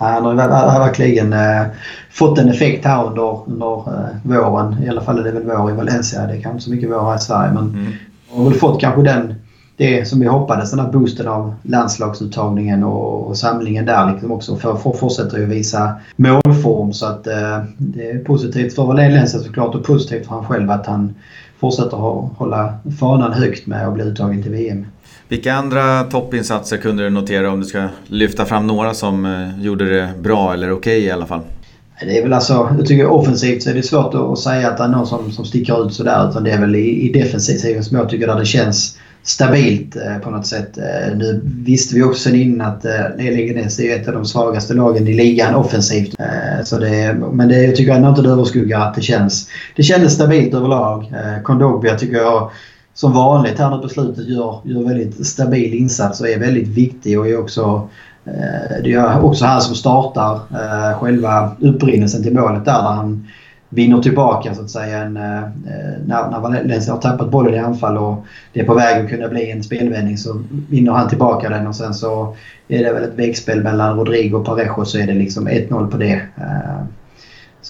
[0.00, 1.62] Han har verkligen eh,
[2.10, 4.82] fått en effekt här under, under eh, våren.
[4.84, 6.26] I alla fall är det väl vår i Valencia.
[6.26, 7.52] Det är kanske inte så mycket vår här i Sverige.
[7.52, 7.92] Men mm.
[8.30, 9.34] har väl fått kanske den,
[9.80, 10.70] det som vi hoppades.
[10.70, 14.56] Den här boosten av landslagsuttagningen och, och samlingen där liksom också.
[14.56, 16.92] För, för fortsätter att visa målform.
[16.92, 20.86] Så att eh, det är positivt för Valencia såklart och positivt för han själv att
[20.86, 21.14] han
[21.60, 24.86] fortsätter att hålla fanan högt med att bli uttagen till VM.
[25.28, 29.84] Vilka andra toppinsatser kunde du notera om du ska lyfta fram några som eh, gjorde
[29.84, 31.40] det bra eller okej okay i alla fall?
[32.00, 34.84] Det är väl alltså, jag tycker offensivt så är det svårt att säga att det
[34.84, 36.30] är någon som, som sticker ut sådär.
[36.30, 40.18] Utan det är väl i, i defensiven som jag tycker där det känns stabilt eh,
[40.18, 40.78] på något sätt.
[40.78, 44.74] Eh, nu visste vi också sen innan att eh, Leganes är ett av de svagaste
[44.74, 46.14] lagen i ligan offensivt.
[46.64, 50.14] Så det, men det, jag tycker ändå inte det överskuggar att det känns, det kändes
[50.14, 51.12] stabilt överlag.
[51.44, 52.50] Kondogbia tycker jag
[52.94, 57.18] som vanligt här nu på slutet gör, gör väldigt stabil insats och är väldigt viktig
[57.18, 57.88] och är också
[58.82, 60.40] det är också han som startar
[60.94, 63.26] själva upprinnelsen till målet där, där han
[63.70, 65.42] vinner tillbaka så att säga en, eh,
[66.06, 69.28] när, när Valencia har tappat bollen i anfall och det är på väg att kunna
[69.28, 72.36] bli en spelvändning så vinner han tillbaka den och sen så
[72.68, 75.96] är det väl ett vägspel mellan Rodrigo och Parejo så är det liksom 1-0 på
[75.96, 76.20] det.
[76.36, 76.84] Eh,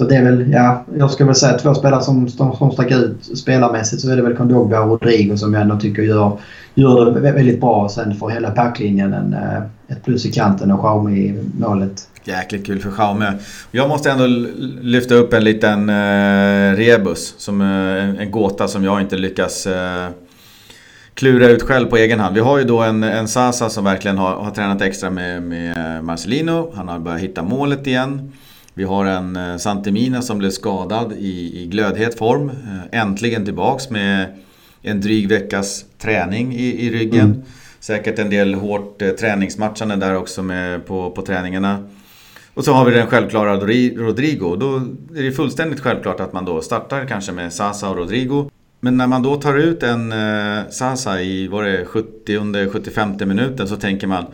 [0.00, 3.38] så det är väl, ja, jag skulle väl säga två spelare som, som stack ut
[3.38, 6.38] spelarmässigt så är det väl Kondogba och Rodrigo som jag ändå tycker gör,
[6.74, 7.88] gör det väldigt bra.
[7.88, 12.08] Sen får hela packlinjen en, eh, ett plus i kanten och Xiaomi i målet.
[12.24, 13.26] Jäkligt kul för Xiaomi.
[13.70, 14.26] Jag måste ändå
[14.80, 17.34] lyfta upp en liten eh, rebus.
[17.38, 20.08] Som eh, en gåta som jag inte lyckas eh,
[21.14, 22.34] klura ut själv på egen hand.
[22.34, 26.04] Vi har ju då en, en Sasa som verkligen har, har tränat extra med, med
[26.04, 26.72] Marcelino.
[26.76, 28.32] Han har börjat hitta målet igen.
[28.80, 32.48] Vi har en eh, Santemina som blev skadad i, i glödhet form.
[32.50, 34.26] Eh, äntligen tillbaks med
[34.82, 37.26] en dryg veckas träning i, i ryggen.
[37.26, 37.42] Mm.
[37.80, 41.88] Säkert en del hårt eh, träningsmatchande där också med, på, på träningarna.
[42.54, 44.56] Och så har vi den självklara Rodrigo.
[44.56, 44.76] Då
[45.18, 48.50] är det fullständigt självklart att man då startar kanske med Sasa och Rodrigo.
[48.80, 53.76] Men när man då tar ut en eh, Sasa i var det 70-75 minuten så
[53.76, 54.26] tänker man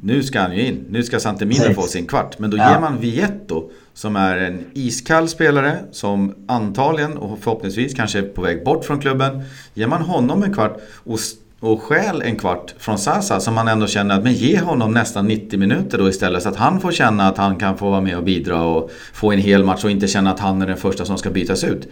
[0.00, 0.84] nu ska han ju in.
[0.88, 2.38] Nu ska Santemina få sin kvart.
[2.38, 2.72] Men då ja.
[2.72, 8.42] ger man Vietto, som är en iskall spelare, som antagligen och förhoppningsvis kanske är på
[8.42, 9.42] väg bort från klubben.
[9.74, 11.18] Ger man honom en kvart och,
[11.60, 15.26] och skäl en kvart från Sasa som man ändå känner att men ge honom nästan
[15.26, 16.42] 90 minuter då istället.
[16.42, 19.32] Så att han får känna att han kan få vara med och bidra och få
[19.32, 21.88] en hel match och inte känna att han är den första som ska bytas ut.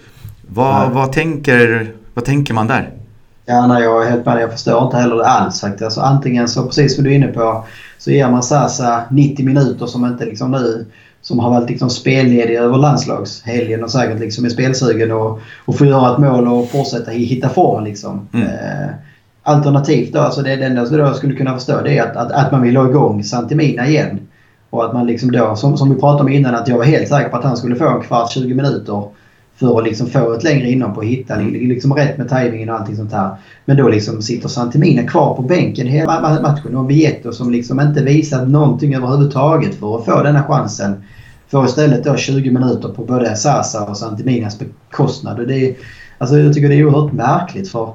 [0.48, 3.05] Vad, vad, tänker, vad tänker man där?
[3.46, 5.82] Ja, nej, jag är helt med Jag förstår inte heller det alls faktiskt.
[5.82, 7.64] Alltså, antingen så, precis som du är inne på,
[7.98, 10.86] så ger man Sasa 90 minuter som inte liksom nu
[11.22, 15.86] som har varit liksom spelledig över landslagshelgen och säkert liksom är spelsugen och, och får
[15.86, 17.84] göra ett mål och fortsätta hitta formen.
[17.84, 18.28] Liksom.
[18.32, 18.46] Mm.
[18.46, 18.88] Eh,
[19.42, 22.52] alternativt då, alltså det, det enda jag skulle kunna förstå det är att, att, att
[22.52, 24.20] man vill ha igång Santimina igen.
[24.70, 27.08] Och att man liksom då, som, som vi pratade om innan, att jag var helt
[27.08, 29.08] säker på att han skulle få en kvart, 20 minuter
[29.56, 32.96] för att liksom få ett längre inhopp och hitta liksom rätt med tajmingen och allting
[32.96, 33.36] sånt här.
[33.64, 38.02] Men då liksom sitter Santimina kvar på bänken hela matchen och Vieto som liksom inte
[38.02, 41.02] visat någonting överhuvudtaget för att få denna chansen.
[41.48, 45.38] Får istället då 20 minuter på både Sasa och Santiminas bekostnad.
[45.40, 45.74] Och det är,
[46.18, 47.94] alltså jag tycker det är oerhört märkligt för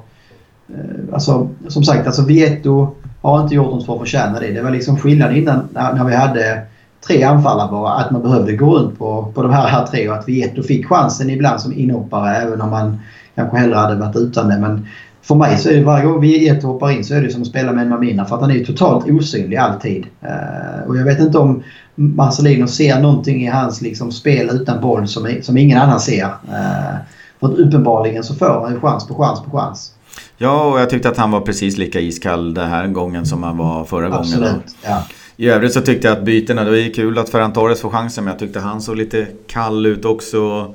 [0.68, 4.52] eh, alltså, som sagt, alltså Vieto har inte gjort något för att förtjäna det.
[4.52, 6.62] Det var liksom skillnad innan när vi hade
[7.06, 7.92] tre anfallare bara.
[7.92, 10.86] Att man behövde gå runt på, på de här, här tre och att Vieto fick
[10.86, 12.98] chansen ibland som inhoppare även om man
[13.34, 14.58] kanske hellre hade varit utan det.
[14.58, 14.86] Men
[15.22, 17.48] för mig så är det varje gång Vieto hoppar in så är det som att
[17.48, 20.06] spela med en Mamina för att han är totalt osynlig alltid.
[20.22, 21.62] Uh, och jag vet inte om
[21.94, 26.24] Marcelino ser någonting i hans liksom, spel utan boll som, som ingen annan ser.
[26.24, 26.96] Uh,
[27.40, 29.92] för uppenbarligen så får han ju chans på chans på chans.
[30.38, 33.56] Ja, och jag tyckte att han var precis lika iskall den här gången som han
[33.56, 34.62] var förra Absolut, gången.
[34.84, 35.02] Ja.
[35.42, 37.90] I övrigt så tyckte jag att bytena, det var ju kul att Ferran Torres får
[37.90, 40.74] chansen men jag tyckte han såg lite kall ut också.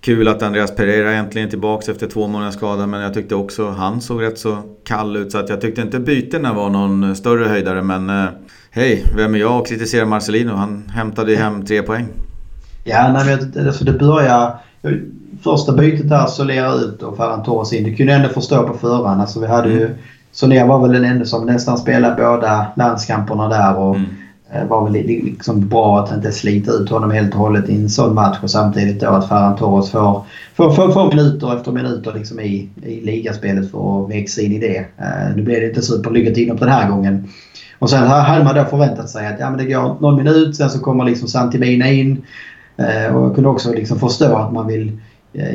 [0.00, 3.68] Kul att Andreas Pereira äntligen är tillbaka efter två månaders skada men jag tyckte också
[3.68, 7.48] han såg rätt så kall ut så att jag tyckte inte bytena var någon större
[7.48, 8.26] höjdare men eh,
[8.70, 10.52] hej, vem är jag att kritisera Marcelino?
[10.52, 12.08] Han hämtade hem tre poäng.
[12.84, 14.58] Ja, nej, men alltså det börjar...
[15.42, 17.84] Första bytet där Solera ut och Ferran Torres in.
[17.84, 19.20] Det kunde jag ändå förstå på förhand.
[19.20, 19.90] Alltså vi hade ju
[20.42, 20.56] mm.
[20.56, 24.06] Sonér var väl den enda som nästan spelade båda landskamperna där och mm.
[24.52, 27.88] Eh, var väl liksom bra att inte slita ut honom helt och hållet i en
[27.88, 30.22] sån match och samtidigt då att Ferran Torres får,
[30.54, 34.58] får, får, får minuter efter minuter liksom i, i ligaspelet för att växa in i
[34.58, 34.78] det.
[34.78, 37.28] Uh, nu blev det inte superlyckat inhopp den här gången.
[37.78, 40.70] Och sen hade man då förväntat sig att ja, men det går någon minut, sen
[40.70, 42.22] så kommer liksom Santimina in.
[42.80, 45.07] Uh, och jag kunde också liksom förstå att man vill Eh,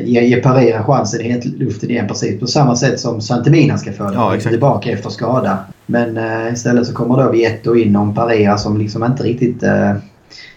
[0.04, 4.04] ge, ge Parera chansen i luften igen precis på samma sätt som Santemina ska få
[4.04, 5.58] det ja, tillbaka efter skada.
[5.86, 9.62] Men uh, istället så kommer då Vietto in om Parera som liksom inte riktigt...
[9.62, 9.92] Uh,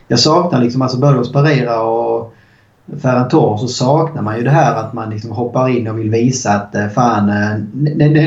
[0.08, 2.34] jag saknar liksom alltså både hos Parera och
[3.02, 6.10] Ferran Torres så saknar man ju det här att man liksom hoppar in och vill
[6.10, 7.32] visa att uh, fan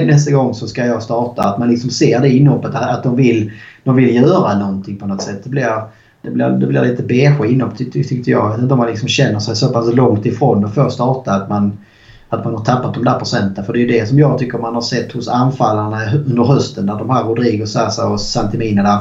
[0.07, 1.43] nästa gång så ska jag starta.
[1.43, 3.53] Att man liksom ser det inhoppet att de vill,
[3.85, 5.41] de vill göra någonting på något sätt.
[5.45, 5.83] Det blir
[6.23, 8.45] det blir, det blir lite beige inhopp tyckte jag.
[8.45, 11.33] Jag vet inte om man liksom känner sig så pass långt ifrån att få starta
[11.33, 11.79] att man,
[12.29, 13.65] att man har tappat de där procenten.
[13.65, 16.87] För det är ju det som jag tycker man har sett hos anfallarna under hösten.
[16.87, 18.99] Där de här Rodrigo, Sasa och Santimina där.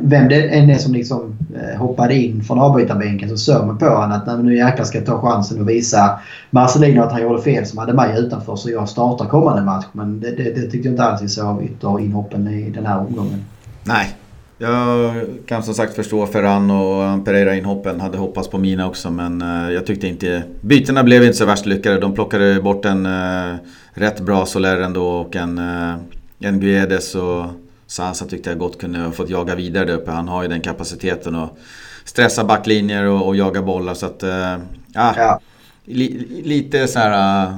[0.00, 3.86] Vem det än är som liksom eh, hoppade in från avbytarbänken så såg man på
[3.86, 6.18] honom att nu jäklar ska jag ta chansen och visa
[6.50, 9.86] Marcelino att han gjorde fel som hade mig utanför så jag startar kommande match.
[9.92, 12.98] Men det, det, det tyckte jag inte alls vi såg av ytterinhoppen i den här
[12.98, 13.44] omgången.
[13.84, 14.16] Nej,
[14.62, 15.14] jag
[15.46, 18.00] kan som sagt förstå Ferran och Pereira-inhoppen.
[18.00, 20.42] Hade hoppats på mina också men eh, jag tyckte inte...
[20.60, 21.98] Bytena blev inte så värst lyckade.
[21.98, 23.54] De plockade bort en uh,
[23.92, 25.94] rätt bra Soler ändå och en, uh,
[26.38, 27.46] en Guedes och
[27.86, 30.10] Sasa tyckte jag gott kunde ha fått jaga vidare där uppe.
[30.10, 31.58] Han har ju den kapaciteten att
[32.04, 34.22] stressa backlinjer och, och jaga bollar så att...
[34.22, 34.56] Uh,
[34.94, 35.40] ja.
[35.84, 37.56] Li, lite så här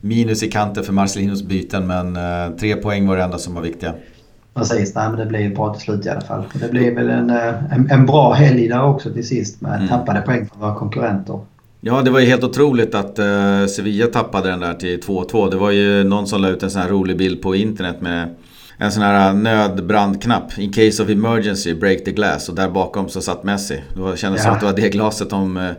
[0.00, 2.18] minus i kanten för Marcelinos byten men
[2.58, 3.94] tre poäng var det enda som var viktiga.
[4.54, 6.44] Precis, nej, men det blir bra till slut i alla fall.
[6.52, 9.88] Det blir väl en, eh, en, en bra helg där också till sist med mm.
[9.88, 11.40] tappade poäng för våra konkurrenter.
[11.80, 15.50] Ja, det var ju helt otroligt att uh, Sevilla tappade den där till 2-2.
[15.50, 18.34] Det var ju någon som la ut en sån här rolig bild på internet med
[18.78, 20.58] en sån här nödbrandknapp.
[20.58, 22.48] In case of emergency, break the glass.
[22.48, 23.82] Och där bakom så satt Messi.
[23.94, 24.44] Det kändes ja.
[24.44, 25.70] som att det var det glaset de uh,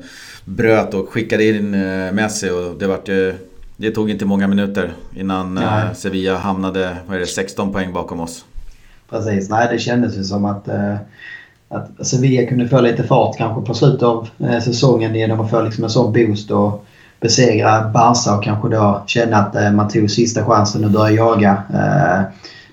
[0.46, 2.50] bröt och skickade in uh, Messi.
[2.50, 3.34] Och det, vart, uh,
[3.78, 5.60] det tog inte många minuter innan
[5.96, 8.46] Sevilla hamnade vad är det, 16 poäng bakom oss.
[9.10, 10.94] Precis, nej det kändes ju som att, eh,
[11.70, 15.50] att alltså, Sevilla kunde få lite fart kanske på slutet av eh, säsongen genom att
[15.50, 16.86] få liksom en sån boost och
[17.22, 21.64] besegra Barca och kanske då känna att eh, man tog sista chansen och börja jaga.
[21.74, 22.22] Eh,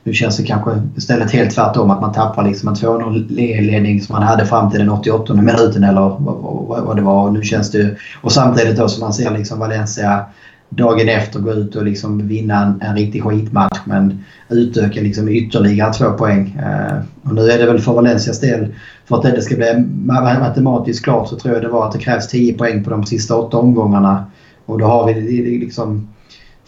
[0.02, 4.22] nu känns det kanske istället helt tvärtom att man tappar liksom en 2-0-ledning som man
[4.22, 6.20] hade fram till den 88 minuten eller vad,
[6.68, 7.26] vad, vad det var.
[7.26, 10.24] Och nu känns det och samtidigt då som man ser liksom Valencia
[10.68, 15.92] dagen efter gå ut och liksom vinna en, en riktig skitmatch men utöka liksom ytterligare
[15.92, 16.58] två poäng.
[16.58, 18.74] Eh, och nu är det väl för Valencias del,
[19.04, 22.28] för att det ska bli matematiskt klart så tror jag det var att det krävs
[22.28, 24.26] 10 poäng på de sista åtta omgångarna.
[24.66, 25.14] Och då har vi
[25.60, 26.08] liksom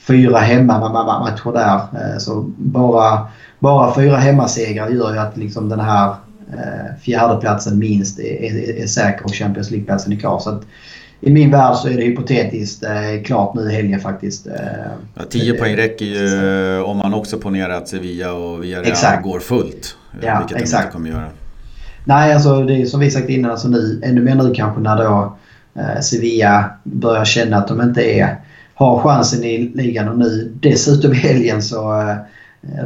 [0.09, 1.75] fyra hemmamatcher där.
[1.75, 3.27] Eh, så bara,
[3.59, 6.15] bara fyra hemmasegrar gör ju att liksom den här
[6.53, 10.39] eh, fjärdeplatsen minst är, är, är säker och Champions League-platsen är klar.
[10.39, 10.63] Så att,
[11.21, 14.47] i min värld så är det hypotetiskt eh, klart nu i helgen faktiskt.
[14.47, 14.53] Eh,
[15.15, 19.41] ja, 10 poäng räcker ju eh, om man också ponerar att Sevilla och Villarreal går
[19.41, 19.97] fullt.
[20.21, 20.83] Ja, vilket exakt.
[20.83, 21.31] de inte kommer göra.
[22.05, 24.97] Nej, alltså det är som vi sagt innan, alltså nu, ännu mer nu kanske när
[24.97, 25.37] då
[25.75, 28.37] eh, Sevilla börjar känna att de inte är,
[28.75, 32.17] har chansen i ligan och nu dessutom i helgen så eh,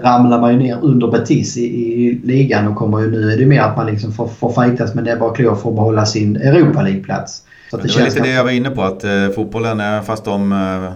[0.03, 3.47] ramlar man ju ner under Betis i, i ligan och kommer ju nu är det
[3.47, 6.37] mer att man liksom får, får fightas med näbbar och klor för att behålla sin
[6.37, 7.43] Europa League-plats.
[7.73, 10.53] Så det, det var lite det jag var inne på att eh, fotbollen, fast de
[10.53, 10.93] eh,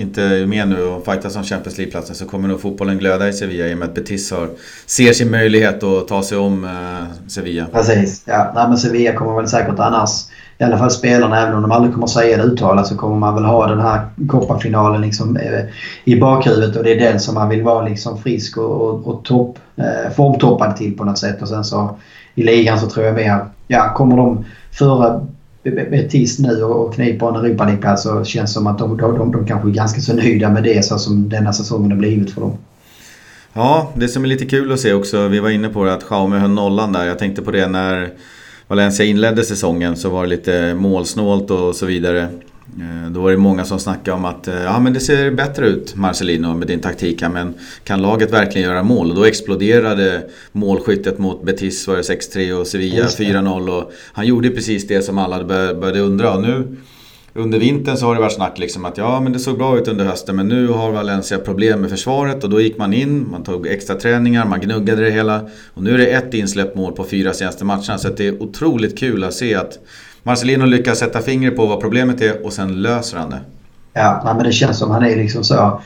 [0.00, 3.32] inte är med nu och fightas om Champions League-platsen så kommer nog fotbollen glöda i
[3.32, 4.48] Sevilla i och med att Betis har,
[4.86, 7.66] ser sin möjlighet att ta sig om eh, Sevilla.
[7.72, 8.22] Precis.
[8.24, 10.10] Ja, Nej, men Sevilla kommer väl säkert annars,
[10.58, 13.34] i alla fall spelarna, även om de aldrig kommer säga det uttalat så kommer man
[13.34, 15.64] väl ha den här kopparfinalen liksom, eh,
[16.04, 19.24] i bakhuvudet och det är den som man vill vara liksom frisk och, och, och
[19.24, 21.42] topp, eh, formtoppad till på något sätt.
[21.42, 21.96] Och sen så
[22.34, 23.38] i ligan så tror jag mer,
[23.68, 25.26] ja kommer de före
[25.62, 29.32] Betis nu och kniper en Europa League-plats så känns det som att de, de, de,
[29.32, 32.40] de kanske är ganska så nöjda med det så som denna säsongen har blivit för
[32.40, 32.58] dem.
[33.52, 36.04] Ja, det som är lite kul att se också, vi var inne på det att
[36.10, 37.06] Jaume höll nollan där.
[37.06, 38.10] Jag tänkte på det när
[38.68, 42.28] Valencia inledde säsongen så var det lite målsnålt och så vidare.
[42.78, 45.66] Eh, då var det många som snackade om att eh, ja, men det ser bättre
[45.66, 47.54] ut Marcelino med din taktik här men
[47.84, 49.10] kan laget verkligen göra mål?
[49.10, 54.50] Och då exploderade målskyttet mot Betis var det 6-3 och Sevilla 4-0 och han gjorde
[54.50, 56.34] precis det som alla började undra.
[56.34, 56.76] Och nu
[57.34, 59.88] under vintern så har det varit snack liksom att ja men det såg bra ut
[59.88, 63.42] under hösten men nu har Valencia problem med försvaret och då gick man in, man
[63.42, 65.48] tog extra träningar, man gnuggade det hela.
[65.74, 68.98] Och nu är det ett insläppt mål på fyra senaste matcherna så det är otroligt
[68.98, 69.78] kul att se att
[70.22, 73.40] Marcelino lyckas sätta fingret på vad problemet är och sen löser han det.
[73.92, 75.80] Ja, men det känns som han är liksom så.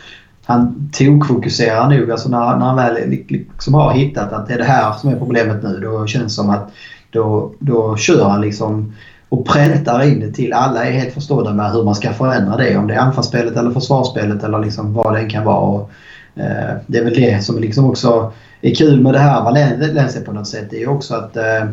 [0.45, 2.11] Han tokfokuserar nog.
[2.11, 5.17] Alltså när, när han väl liksom har hittat att det är det här som är
[5.17, 5.81] problemet nu.
[5.81, 6.71] Då känns det som att
[7.11, 8.95] då, då kör han liksom
[9.29, 12.77] och präntar in det till alla är helt förstådda med hur man ska förändra det.
[12.77, 15.59] Om det är anfallsspelet eller försvarsspelet eller liksom vad det än kan vara.
[15.59, 15.91] Och,
[16.35, 20.33] eh, det är väl det som liksom också är kul med det här Valencia på
[20.33, 20.67] något sätt.
[20.71, 21.65] Det är också att eh,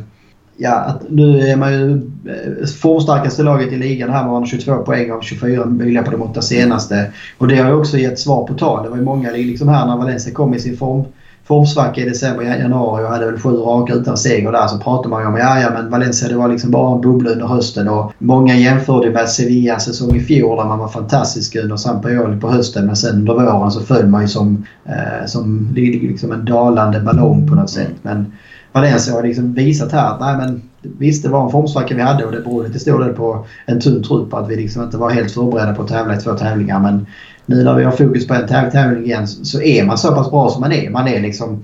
[0.57, 1.91] ja, att nu är man ju
[2.25, 6.41] eh, formstarkaste laget i ligan här med 22 poäng av 24 möjliga på de åtta
[6.41, 7.11] senaste.
[7.37, 8.83] Och det har ju också gett svar på tal.
[8.83, 11.03] Det var ju många liksom här när Valencia kom i sin form,
[11.43, 15.21] formsvacka i december, januari och hade väl sju raka utan seger där så pratade man
[15.21, 18.13] ju om ja, ja men Valencia det var liksom bara en bubbla under hösten och
[18.17, 22.85] många jämförde med Sevilla säsong i fjol där man var fantastisk under Sampaoli på hösten
[22.85, 27.47] men sen under våren så föll man ju som, eh, som liksom en dalande ballong
[27.47, 27.95] på något sätt.
[28.01, 28.31] Men
[28.71, 32.25] Valencia har liksom visat här att nej men visst det var en formsvacka vi hade
[32.25, 35.10] och det berodde till stor del på en tunn trupp att vi liksom inte var
[35.10, 36.79] helt förberedda på att tävla i två tävlingar.
[36.79, 37.05] Men
[37.45, 40.49] nu när vi har fokus på en tävling igen så är man så pass bra
[40.49, 40.89] som man är.
[40.89, 41.63] Man är liksom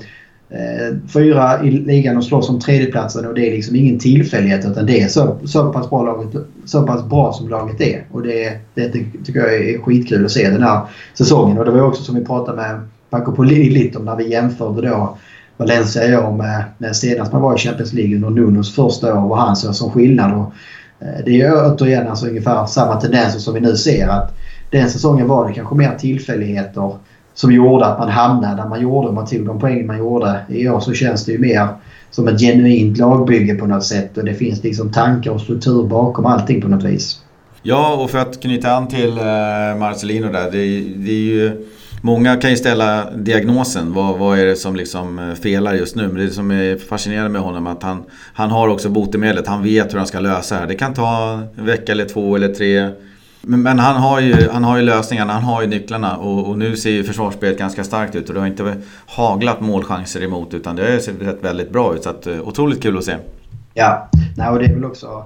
[0.49, 4.85] eh, fyra i ligan och slåss om tredjeplatsen och det är liksom ingen tillfällighet utan
[4.85, 8.05] det är så, så, pass, bra laget, så pass bra som laget är.
[8.11, 8.89] Och det, det
[9.25, 10.81] tycker jag är skitkul att se den här
[11.13, 11.57] säsongen.
[11.57, 15.17] Och det var också som vi pratade med Paco Polit om när vi jämförde då
[15.57, 19.19] Valencia i år med, eh, med senast man var i Champions League under Nunos första
[19.19, 20.33] år vad han såg som skillnad.
[20.33, 20.53] Och,
[21.05, 24.07] eh, det är återigen alltså ungefär samma tendenser som vi nu ser.
[24.07, 24.33] att
[24.71, 26.95] Den säsongen var det kanske mer tillfälligheter
[27.33, 29.11] som gjorde att man hamnade där man gjorde.
[29.11, 30.39] Man tog de poäng man gjorde.
[30.49, 31.67] I år så känns det ju mer
[32.11, 34.17] som ett genuint lagbygge på något sätt.
[34.17, 37.21] Och det finns liksom tankar och struktur bakom allting på något vis.
[37.61, 40.51] Ja, och för att knyta an till eh, Marcelino där.
[40.51, 41.65] Det, det är ju
[42.01, 46.07] Många kan ju ställa diagnosen, vad, vad är det som liksom eh, felar just nu?
[46.07, 48.03] Men det som är fascinerande med honom är att han,
[48.33, 49.47] han har också botemedlet.
[49.47, 50.67] Han vet hur han ska lösa det här.
[50.67, 52.89] Det kan ta en vecka eller två eller tre.
[53.41, 56.57] Men, men han, har ju, han har ju lösningarna, han har ju nycklarna och, och,
[56.57, 60.75] nu ser ju försvarsspelet ganska starkt ut och det har inte haglat målchanser emot utan
[60.75, 62.03] det har sett väldigt bra ut.
[62.03, 63.15] Så att, eh, otroligt kul att se.
[63.73, 65.25] Ja, Nej, och det är väl också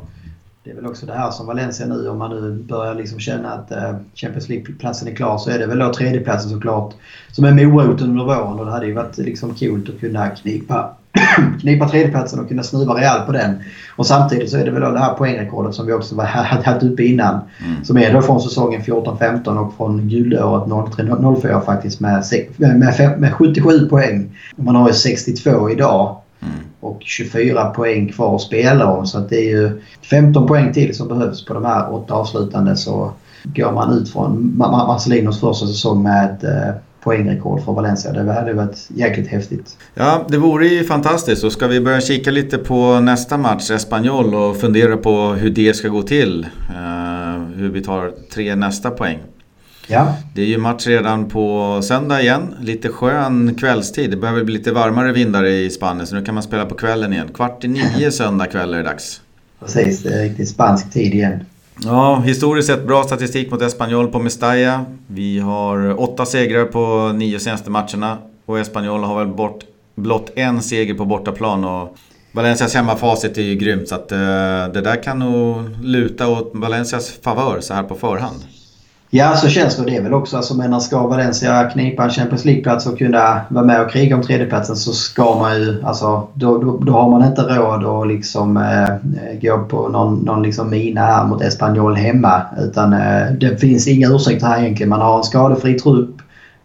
[0.63, 3.53] det är väl också det här som Valencia nu, om man nu börjar liksom känna
[3.53, 6.93] att eh, Champions League-platsen är klar, så är det väl då tredjeplatsen såklart
[7.31, 8.59] som är moroten under våren.
[8.59, 10.89] Och det hade ju varit liksom coolt att kunna knipa,
[11.61, 13.63] knipa tredjeplatsen och kunna snuva rejält på den.
[13.95, 16.83] Och samtidigt så är det väl då det här poängrekordet som vi också hade haft
[16.83, 17.39] uppe innan.
[17.65, 17.83] Mm.
[17.83, 22.23] Som är då från säsongen 14-15 och från guldåret 03-04 faktiskt med,
[22.57, 24.37] med, med 77 poäng.
[24.55, 26.20] Man har ju 62 idag.
[26.41, 26.53] Mm.
[26.79, 29.07] Och 24 poäng kvar att spela om.
[29.07, 32.75] Så att det är ju 15 poäng till som behövs på de här åtta avslutande.
[32.75, 33.11] Så
[33.43, 38.11] går man ut från Marcelinos första säsong med ett poängrekord för Valencia.
[38.11, 39.77] Det hade varit jäkligt häftigt.
[39.93, 41.43] Ja, det vore ju fantastiskt.
[41.43, 45.73] Och ska vi börja kika lite på nästa match, Espanyol, och fundera på hur det
[45.73, 46.47] ska gå till.
[46.69, 49.19] Eh, hur vi tar tre nästa poäng.
[49.91, 50.13] Ja.
[50.33, 52.55] Det är ju match redan på söndag igen.
[52.61, 54.11] Lite skön kvällstid.
[54.11, 57.13] Det börjar bli lite varmare vindar i Spanien så nu kan man spela på kvällen
[57.13, 57.27] igen.
[57.33, 59.21] Kvart i nio söndag kväll är det dags.
[59.59, 61.39] Precis, det är riktigt spansk tid igen.
[61.83, 64.85] Ja, historiskt sett bra statistik mot Espanyol på Mestalla.
[65.07, 68.17] Vi har åtta segrar på nio senaste matcherna.
[68.45, 69.63] Och Espanyol har väl bort,
[69.95, 71.63] blott en seger på bortaplan.
[71.63, 71.97] Och
[72.31, 74.17] Valencias hemmafacit är ju grymt så att uh,
[74.73, 78.39] det där kan nog luta åt Valencias favör så här på förhand.
[79.13, 79.85] Ja, så känns det.
[79.85, 83.65] Det är väl också, alltså, men ska Valencia knipa en Champions League-plats och kunna vara
[83.65, 87.27] med och kriga om tredjeplatsen så ska man ju, alltså då, då, då har man
[87.27, 92.41] inte råd att liksom eh, gå på någon, någon liksom mina här mot Espanyol hemma.
[92.59, 94.89] Utan eh, det finns inga ursäkter här egentligen.
[94.89, 96.15] Man har en skadefri trupp.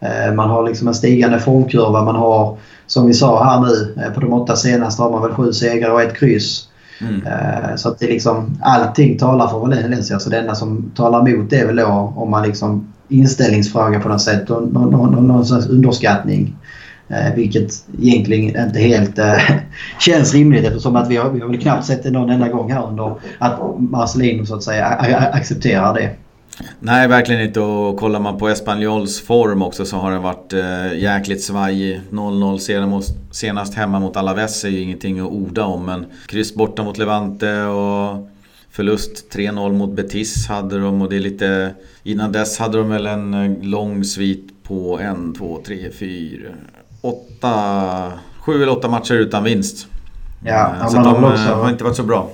[0.00, 2.04] Eh, man har liksom en stigande formkurva.
[2.04, 5.32] Man har, som vi sa här nu, eh, på de åtta senaste har man väl
[5.32, 6.68] sju segrar och ett kryss.
[7.00, 7.26] Mm.
[7.26, 10.18] Eh, så att det liksom, allting talar för Valencia.
[10.18, 14.08] Så det enda som talar emot det är väl då om man liksom inställningsfråga på
[14.08, 16.56] något sätt och någon, någon, någon slags underskattning.
[17.08, 17.72] Eh, vilket
[18.02, 19.38] egentligen inte helt eh,
[20.00, 22.72] känns rimligt eftersom att vi har, vi har väl knappt sett det någon enda gång
[22.72, 24.86] här under att Marcelino så att säga
[25.32, 26.10] accepterar det.
[26.80, 27.60] Nej, verkligen inte.
[27.60, 32.00] Och kollar man på Espanyols form också så har den varit eh, jäkligt svajig.
[32.10, 35.84] 0-0 senast hemma mot Alaves är ju ingenting att orda om.
[35.84, 38.28] Men kryss borta mot Levante och
[38.70, 41.02] förlust 3-0 mot Betis hade de.
[41.02, 41.74] Och det är lite...
[42.02, 46.48] Innan dess hade de väl en eh, lång svit på 1, 2, 3, 4,
[47.00, 48.12] 8...
[48.38, 49.86] 7 eller 8 matcher utan vinst.
[50.44, 51.42] Ja, eh, så de också...
[51.42, 52.30] har inte varit så bra.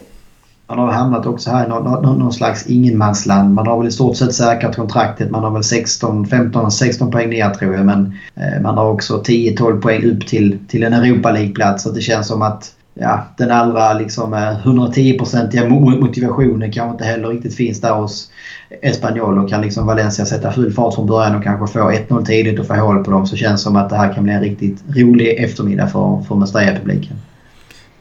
[0.72, 3.54] Man har hamnat också här i någon, någon, någon slags ingenmansland.
[3.54, 5.30] Man har väl i stort sett säkrat kontraktet.
[5.30, 7.86] Man har väl 16, 15, 16 poäng ner tror jag.
[7.86, 11.82] Men eh, man har också 10-12 poäng upp till, till en Europa League-plats.
[11.82, 17.28] Så det känns som att ja, den allra liksom, eh, 110-procentiga motivationen kanske inte heller
[17.28, 18.30] riktigt finns där hos
[18.82, 19.38] Espanyol.
[19.38, 22.66] Och kan liksom Valencia sätta full fart från början och kanske få 1-0 tidigt och
[22.66, 24.84] få hål på dem så känns det som att det här kan bli en riktigt
[24.96, 27.16] rolig eftermiddag för, för Mestalla-publiken.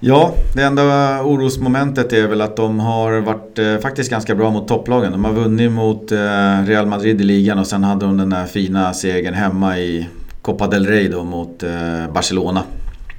[0.04, 0.84] Ja, det enda
[1.24, 5.12] orosmomentet är väl att de har varit eh, faktiskt ganska bra mot topplagen.
[5.12, 6.18] De har vunnit mot eh,
[6.66, 10.08] Real Madrid i ligan och sen hade de den där fina segern hemma i
[10.41, 12.64] Copa del Rey då mot eh, Barcelona.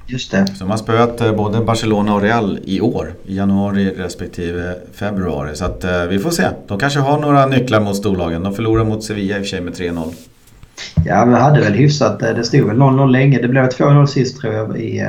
[0.07, 0.47] Just det.
[0.47, 3.13] Så de har spöat eh, både Barcelona och Real i år.
[3.25, 5.55] I januari respektive februari.
[5.55, 6.43] Så att eh, vi får se.
[6.67, 8.43] De kanske har några nycklar mot storlagen.
[8.43, 10.13] De förlorade mot Sevilla i och för sig med 3-0.
[11.05, 12.21] Ja, vi hade väl hyfsat.
[12.21, 13.41] Eh, det stod väl 0-0 länge.
[13.41, 15.01] Det blev 2-0 sist tror jag i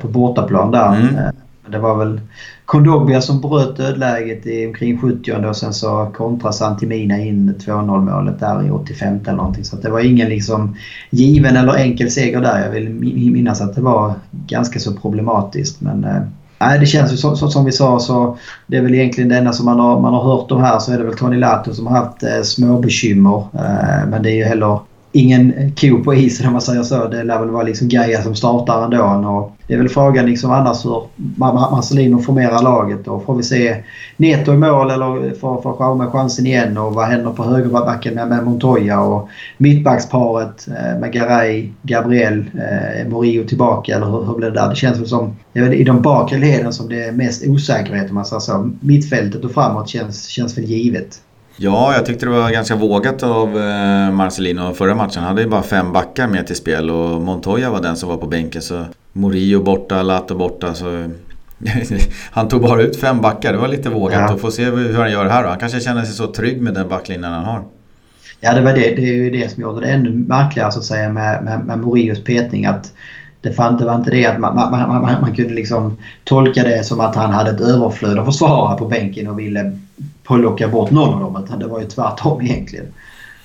[0.00, 0.96] på bortaplan där.
[0.96, 1.16] Mm.
[1.16, 1.30] Eh,
[1.70, 2.20] det var väl
[2.64, 8.40] Kondogbia som bröt dödläget i omkring 70 och sen så kontrade Santimina in 2-0 målet
[8.40, 9.64] där i 85 eller någonting.
[9.64, 10.76] Så det var ingen liksom
[11.10, 12.64] given eller enkel seger där.
[12.64, 12.90] Jag vill
[13.32, 15.80] minnas att det var ganska så problematiskt.
[15.80, 16.22] Men eh,
[16.60, 19.36] Nej, det känns ju så, så, som vi sa så det är väl egentligen det
[19.36, 21.74] enda som man har, man har hört om här så är det väl Tony Lato
[21.74, 23.38] som har haft eh, små bekymmer.
[23.38, 24.80] Eh, men det är ju heller
[25.18, 27.08] ingen eh, ko på isen om man säger så.
[27.08, 29.28] Det lär väl vara liksom Gaia som startar ändå.
[29.30, 31.02] Och det är väl frågan liksom annars hur
[31.36, 33.04] Marcelino formerar laget.
[33.04, 33.76] Då får vi se
[34.16, 38.28] Neto i mål eller får, får Jaume chansen igen och vad händer på högerbacken med,
[38.28, 44.50] med Montoya och mittbacksparet eh, med Garay, Gabriel, eh, Morio tillbaka eller hur, hur blir
[44.50, 44.68] det där?
[44.68, 48.08] Det känns väl som det är i de bakre leden som det är mest osäkerhet
[48.08, 48.70] om man säger så.
[48.80, 51.20] Mittfältet och framåt känns, känns väl givet.
[51.60, 55.22] Ja, jag tyckte det var ganska vågat av eh, Marcelino förra matchen.
[55.22, 58.16] Han hade ju bara fem backar med till spel och Montoya var den som var
[58.16, 58.62] på bänken.
[58.62, 60.74] Så Morio borta, Lato borta.
[60.74, 61.10] Så
[62.30, 63.52] han tog bara ut fem backar.
[63.52, 64.20] Det var lite vågat.
[64.20, 64.34] Ja.
[64.34, 65.48] Och får se hur han gör här då.
[65.48, 67.62] Han kanske känner sig så trygg med den backlinjen han har.
[68.40, 68.94] Ja, det var det.
[68.94, 71.78] Det är ju det som gjorde det ännu märkligare så att säga med, med, med
[71.78, 72.66] Morios petning.
[72.66, 72.92] Att
[73.40, 76.84] det, fann, det var inte det att man, man, man, man, kunde liksom tolka det
[76.84, 79.78] som att han hade ett överflöd av försvarare på bänken och ville
[80.36, 81.44] plocka bort någon av dem.
[81.44, 82.86] Utan det var ju tvärtom egentligen.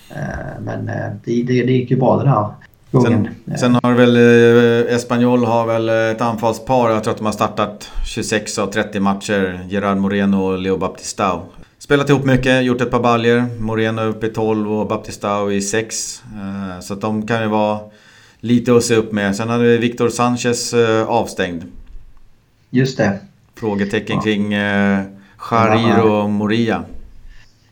[0.10, 2.48] Eh, men eh, det, det, det gick ju bra den här
[2.92, 3.30] gången.
[3.46, 6.90] Sen, sen har väl eh, Espanyol har väl ett anfallspar.
[6.90, 9.66] Jag tror att de har startat 26 av 30 matcher.
[9.70, 11.42] Gerard Moreno och Leo Baptistao.
[11.80, 13.46] Spelat ihop mycket, gjort ett par baljer.
[13.60, 16.24] Moreno upp i 12 och Baptistao i 6.
[16.82, 17.80] Så att de kan ju vara
[18.40, 19.36] lite att se upp med.
[19.36, 20.74] Sen hade vi Victor Sanchez
[21.08, 21.64] avstängd.
[22.70, 23.20] Just det.
[23.56, 24.22] Frågetecken ja.
[24.22, 24.54] kring
[25.52, 26.84] Jarir och Moria.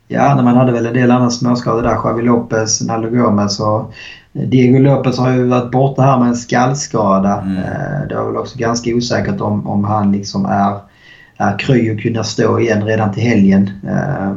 [0.07, 1.97] Ja, man hade väl en del andra småskador där.
[2.03, 3.93] Javi Lopez, Naldo Gomez och
[4.33, 7.41] Diego Lopez har ju varit borta här med en skallskada.
[7.41, 7.57] Mm.
[7.57, 10.77] Eh, det var väl också ganska osäkert om, om han liksom är,
[11.37, 13.71] är kry och kunna stå igen redan till helgen.
[13.87, 14.31] Eh,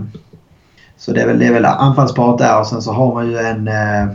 [0.96, 3.38] Så det är väl, det är väl anfallsparet där och sen så har man ju
[3.38, 4.14] en eh,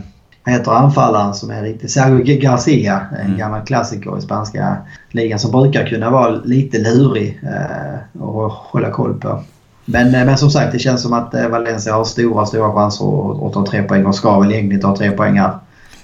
[0.50, 1.90] heter anfallaren som är riktigt...
[1.90, 3.38] Sergio Garcia, en mm.
[3.38, 4.76] gammal klassiker i spanska
[5.10, 9.42] ligan som brukar kunna vara lite lurig eh, och hålla koll på.
[9.84, 13.04] Men, eh, men som sagt, det känns som att eh, Valencia har stora, stora chanser
[13.04, 15.58] att, att ta tre poäng och ska väl egentligen ta tre poäng här.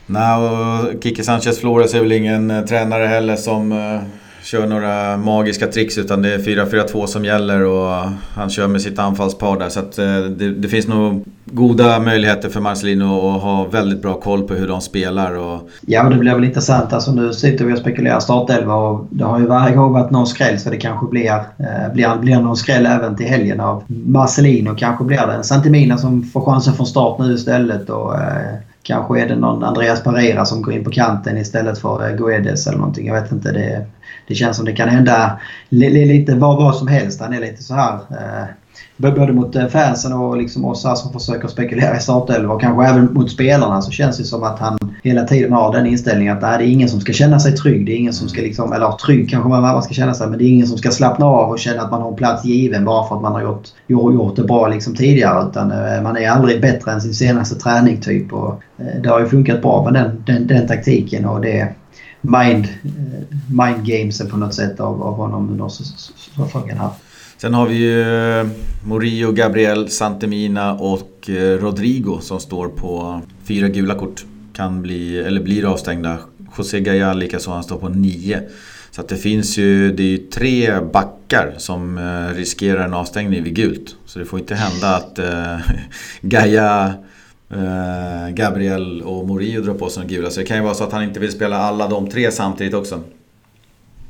[0.07, 3.73] Nej, och Kike Sanchez Flores är väl ingen eh, tränare heller som
[4.47, 8.99] kör några magiska tricks utan det är 4-4-2 som gäller och han kör med sitt
[8.99, 9.69] anfallspar där.
[9.69, 14.21] Så att eh, det, det, finns nog goda möjligheter för Marcelino att ha väldigt bra
[14.21, 15.35] koll på hur de spelar.
[15.35, 15.71] Och...
[15.87, 16.93] Ja, men det blir väl intressant.
[16.93, 20.27] Alltså, nu sitter vi och spekulerar startelva och det har ju varje gång varit någon
[20.27, 24.75] skräll så det kanske blir, eh, blir, blir någon skräll även till helgen av Marcelino.
[24.75, 27.91] Kanske blir det en Santimina som får chansen från start nu istället.
[27.91, 28.57] Och, eh,
[28.87, 32.67] Kanske är det någon Andreas Parera som går in på kanten istället för eh, Guedes
[32.67, 33.07] eller någonting.
[33.07, 33.53] Jag vet inte.
[33.53, 33.87] Det,
[34.27, 37.21] det känns som det kan hända lite vad, vad som helst.
[37.21, 38.49] Han är lite så här eh,
[38.97, 42.87] både mot eh, fansen och liksom oss här som försöker spekulera i startelva och kanske
[42.87, 46.41] även mot spelarna så känns det som att han hela tiden har den inställningen att
[46.41, 47.87] det är ingen som ska känna sig trygg.
[47.87, 50.45] Det är ingen som ska liksom, eller trygg kanske man ska känna sig, men det
[50.45, 53.09] är ingen som ska slappna av och känna att man har en plats given bara
[53.09, 55.49] för att man har gjort, gjort det bra liksom tidigare.
[55.49, 58.33] Utan eh, man är aldrig bättre än sin senaste träning typ.
[58.33, 61.75] Och eh, det har ju funkat bra med den, den, den taktiken och det
[62.21, 62.69] mind,
[63.49, 66.91] mind gamesen på något sätt av, av honom under säsongen här.
[67.39, 68.01] Sen har vi ju
[68.41, 68.47] eh,
[68.85, 74.25] Morio, Gabriel, Santemina och eh, Rodrigo som står på fyra gula kort.
[74.53, 76.19] Kan bli, eller blir avstängda.
[76.59, 78.43] José Gaya likaså, han står på nio.
[78.91, 83.43] Så att det finns ju, det är ju tre backar som eh, riskerar en avstängning
[83.43, 83.97] vid gult.
[84.07, 85.59] Så det får inte hända att eh,
[86.21, 86.95] Gaia,
[87.51, 90.31] eh, Gabriel och Morio drar på sig de gula.
[90.31, 92.75] Så det kan ju vara så att han inte vill spela alla de tre samtidigt
[92.75, 93.03] också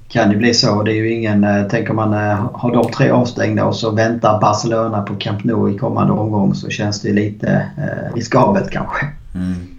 [0.09, 0.83] kan det bli så.
[0.83, 1.45] Det är ju ingen...
[1.45, 5.75] Eh, tänker man eh, har de tre avstängda och så väntar Barcelona på Camp Nou
[5.75, 9.07] i kommande omgång så känns det lite eh, riskabelt kanske.
[9.35, 9.77] Mm.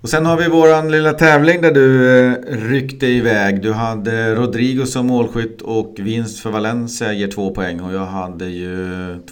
[0.00, 3.62] Och sen har vi våran lilla tävling där du eh, ryckte iväg.
[3.62, 7.80] Du hade Rodrigo som målskytt och vinst för Valencia ger två poäng.
[7.80, 8.76] Och jag hade ju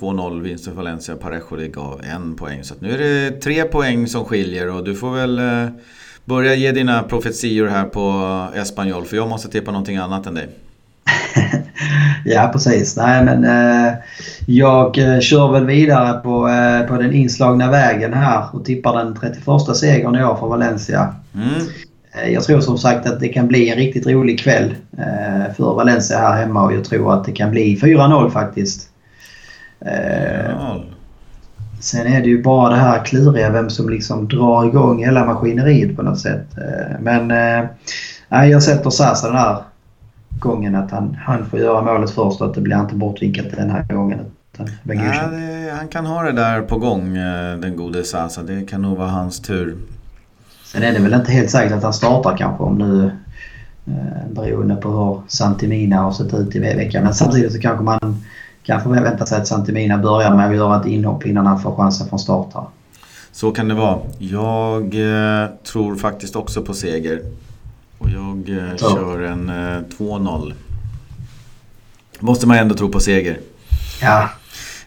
[0.01, 1.17] 2-0 vinst för Valencia.
[1.17, 2.65] Parejo det gav en poäng.
[2.65, 5.41] Så nu är det tre poäng som skiljer och du får väl
[6.25, 10.49] Börja ge dina profetior här på Espanyol för jag måste tippa någonting annat än dig.
[12.25, 12.97] ja precis.
[12.97, 13.93] Nej men eh,
[14.47, 19.17] jag eh, kör väl vidare på, eh, på den inslagna vägen här och tippar den
[19.17, 21.15] 31 segern i år för Valencia.
[21.35, 21.67] Mm.
[22.13, 25.75] Eh, jag tror som sagt att det kan bli en riktigt rolig kväll eh, för
[25.75, 28.89] Valencia här hemma och jag tror att det kan bli 4-0 faktiskt.
[29.79, 30.85] Ja.
[31.83, 35.97] Sen är det ju bara det här kluriga vem som liksom drar igång hela maskineriet
[35.97, 36.47] på något sätt.
[36.59, 37.31] Eh, men
[38.31, 39.63] äh, jag sätter Sasa den här
[40.39, 43.71] gången att han, han får göra målet först och att det blir inte bortvinkat den
[43.71, 44.21] här gången.
[44.59, 44.65] Ja,
[45.31, 48.43] det, han kan ha det där på gång eh, den gode Sasa.
[48.43, 49.77] Det kan nog vara hans tur.
[50.65, 53.11] Sen är det väl inte helt säkert att han startar kanske om nu
[53.87, 57.05] eh, beroende på hur Santimina har sett ut i veckan.
[57.05, 58.23] Men samtidigt så kanske man
[58.63, 62.09] kanske vänta sig att Santimina börjar med att göra ett inhopp innan han får chansen
[62.09, 62.65] från start här.
[63.33, 63.99] Så kan det vara.
[64.19, 67.23] Jag eh, tror faktiskt också på seger.
[67.99, 70.53] Och jag eh, kör en eh, 2-0.
[72.21, 73.41] Måste man ändå tro på seger.
[74.03, 74.29] Ja.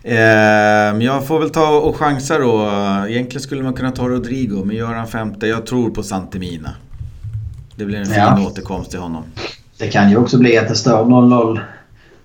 [0.03, 0.17] Eh,
[1.05, 2.71] jag får väl ta och chansa då.
[3.09, 5.47] Egentligen skulle man kunna ta Rodrigo, men gör han femte.
[5.47, 6.69] Jag tror på Santimina.
[7.75, 8.47] Det blir en fin ja.
[8.47, 9.23] återkomst till honom.
[9.77, 11.59] Det kan ju också bli att det står 0-0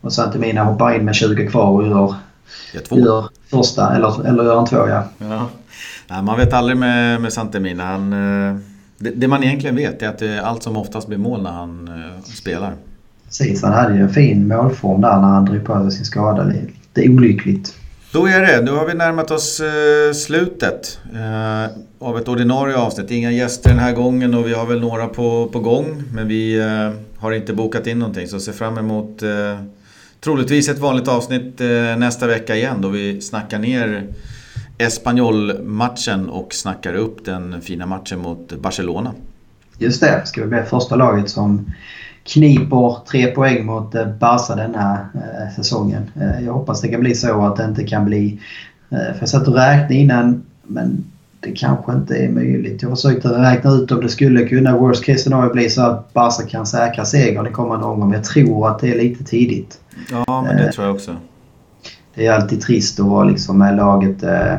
[0.00, 2.14] och Santemina hoppar in med 20 kvar och gör,
[2.90, 5.04] gör första, eller, eller gör en två ja.
[5.18, 5.48] ja.
[6.08, 7.84] Nej, man vet aldrig med, med Santemina.
[7.84, 8.56] Han, eh,
[8.98, 11.88] det, det, man egentligen vet är att det allt som oftast blir mål när han
[11.88, 12.74] uh, spelar.
[13.24, 16.42] Precis, han hade ju en fin målform där när han drog på sig sin skada.
[16.42, 17.74] Lite olyckligt.
[18.12, 18.62] Då är det.
[18.62, 19.60] Då har vi närmat oss
[20.14, 20.98] slutet
[21.98, 23.10] av ett ordinarie avsnitt.
[23.10, 26.02] Inga gäster den här gången och vi har väl några på, på gång.
[26.12, 26.60] Men vi
[27.18, 29.22] har inte bokat in någonting så ser fram emot
[30.20, 34.06] troligtvis ett vanligt avsnitt eh, nästa vecka igen då vi snackar ner
[34.78, 39.12] Espanyol-matchen och snackar upp den fina matchen mot Barcelona.
[39.78, 41.72] Just det, ska vi bli första laget som
[42.24, 46.10] kniper tre poäng mot eh, Barca denna eh, säsongen.
[46.20, 48.40] Eh, jag hoppas det kan bli så att det inte kan bli...
[48.90, 51.04] För jag satt och räknade innan men
[51.40, 52.82] det kanske inte är möjligt.
[52.82, 56.46] Jag försökte räkna ut om det skulle kunna worst case scenario bli så att Barca
[56.46, 58.12] kan säkra segern i kommande omgång.
[58.12, 59.80] Jag tror att det är lite tidigt.
[60.10, 61.16] Ja, men det eh, tror jag också.
[62.14, 64.54] Det är alltid trist att vara liksom med laget eh,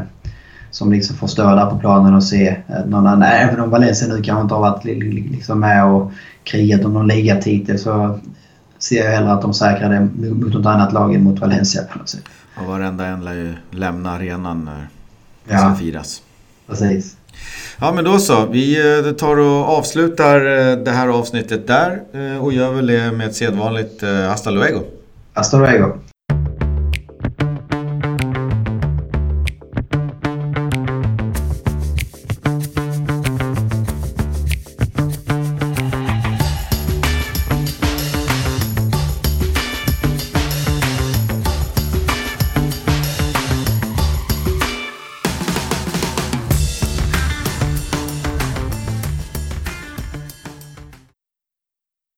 [0.71, 3.23] som liksom får stå där på planen och se eh, någon annan.
[3.23, 4.83] Även om Valencia nu kanske inte har varit
[5.31, 6.11] liksom med och
[6.43, 8.19] krigat om någon ligatitel så
[8.79, 9.99] ser jag hellre att de säkrar det
[10.33, 12.23] mot något annat lag än mot Valencia på något sätt.
[12.57, 14.87] Och varenda en lär ju lämna arenan när
[15.47, 16.21] det ska firas.
[16.71, 17.15] Precis.
[17.79, 18.45] Ja men då så.
[18.45, 22.01] Vi eh, tar och avslutar eh, det här avsnittet där
[22.41, 24.79] och gör väl det med ett sedvanligt hasta luego.
[25.33, 25.93] Hasta luego.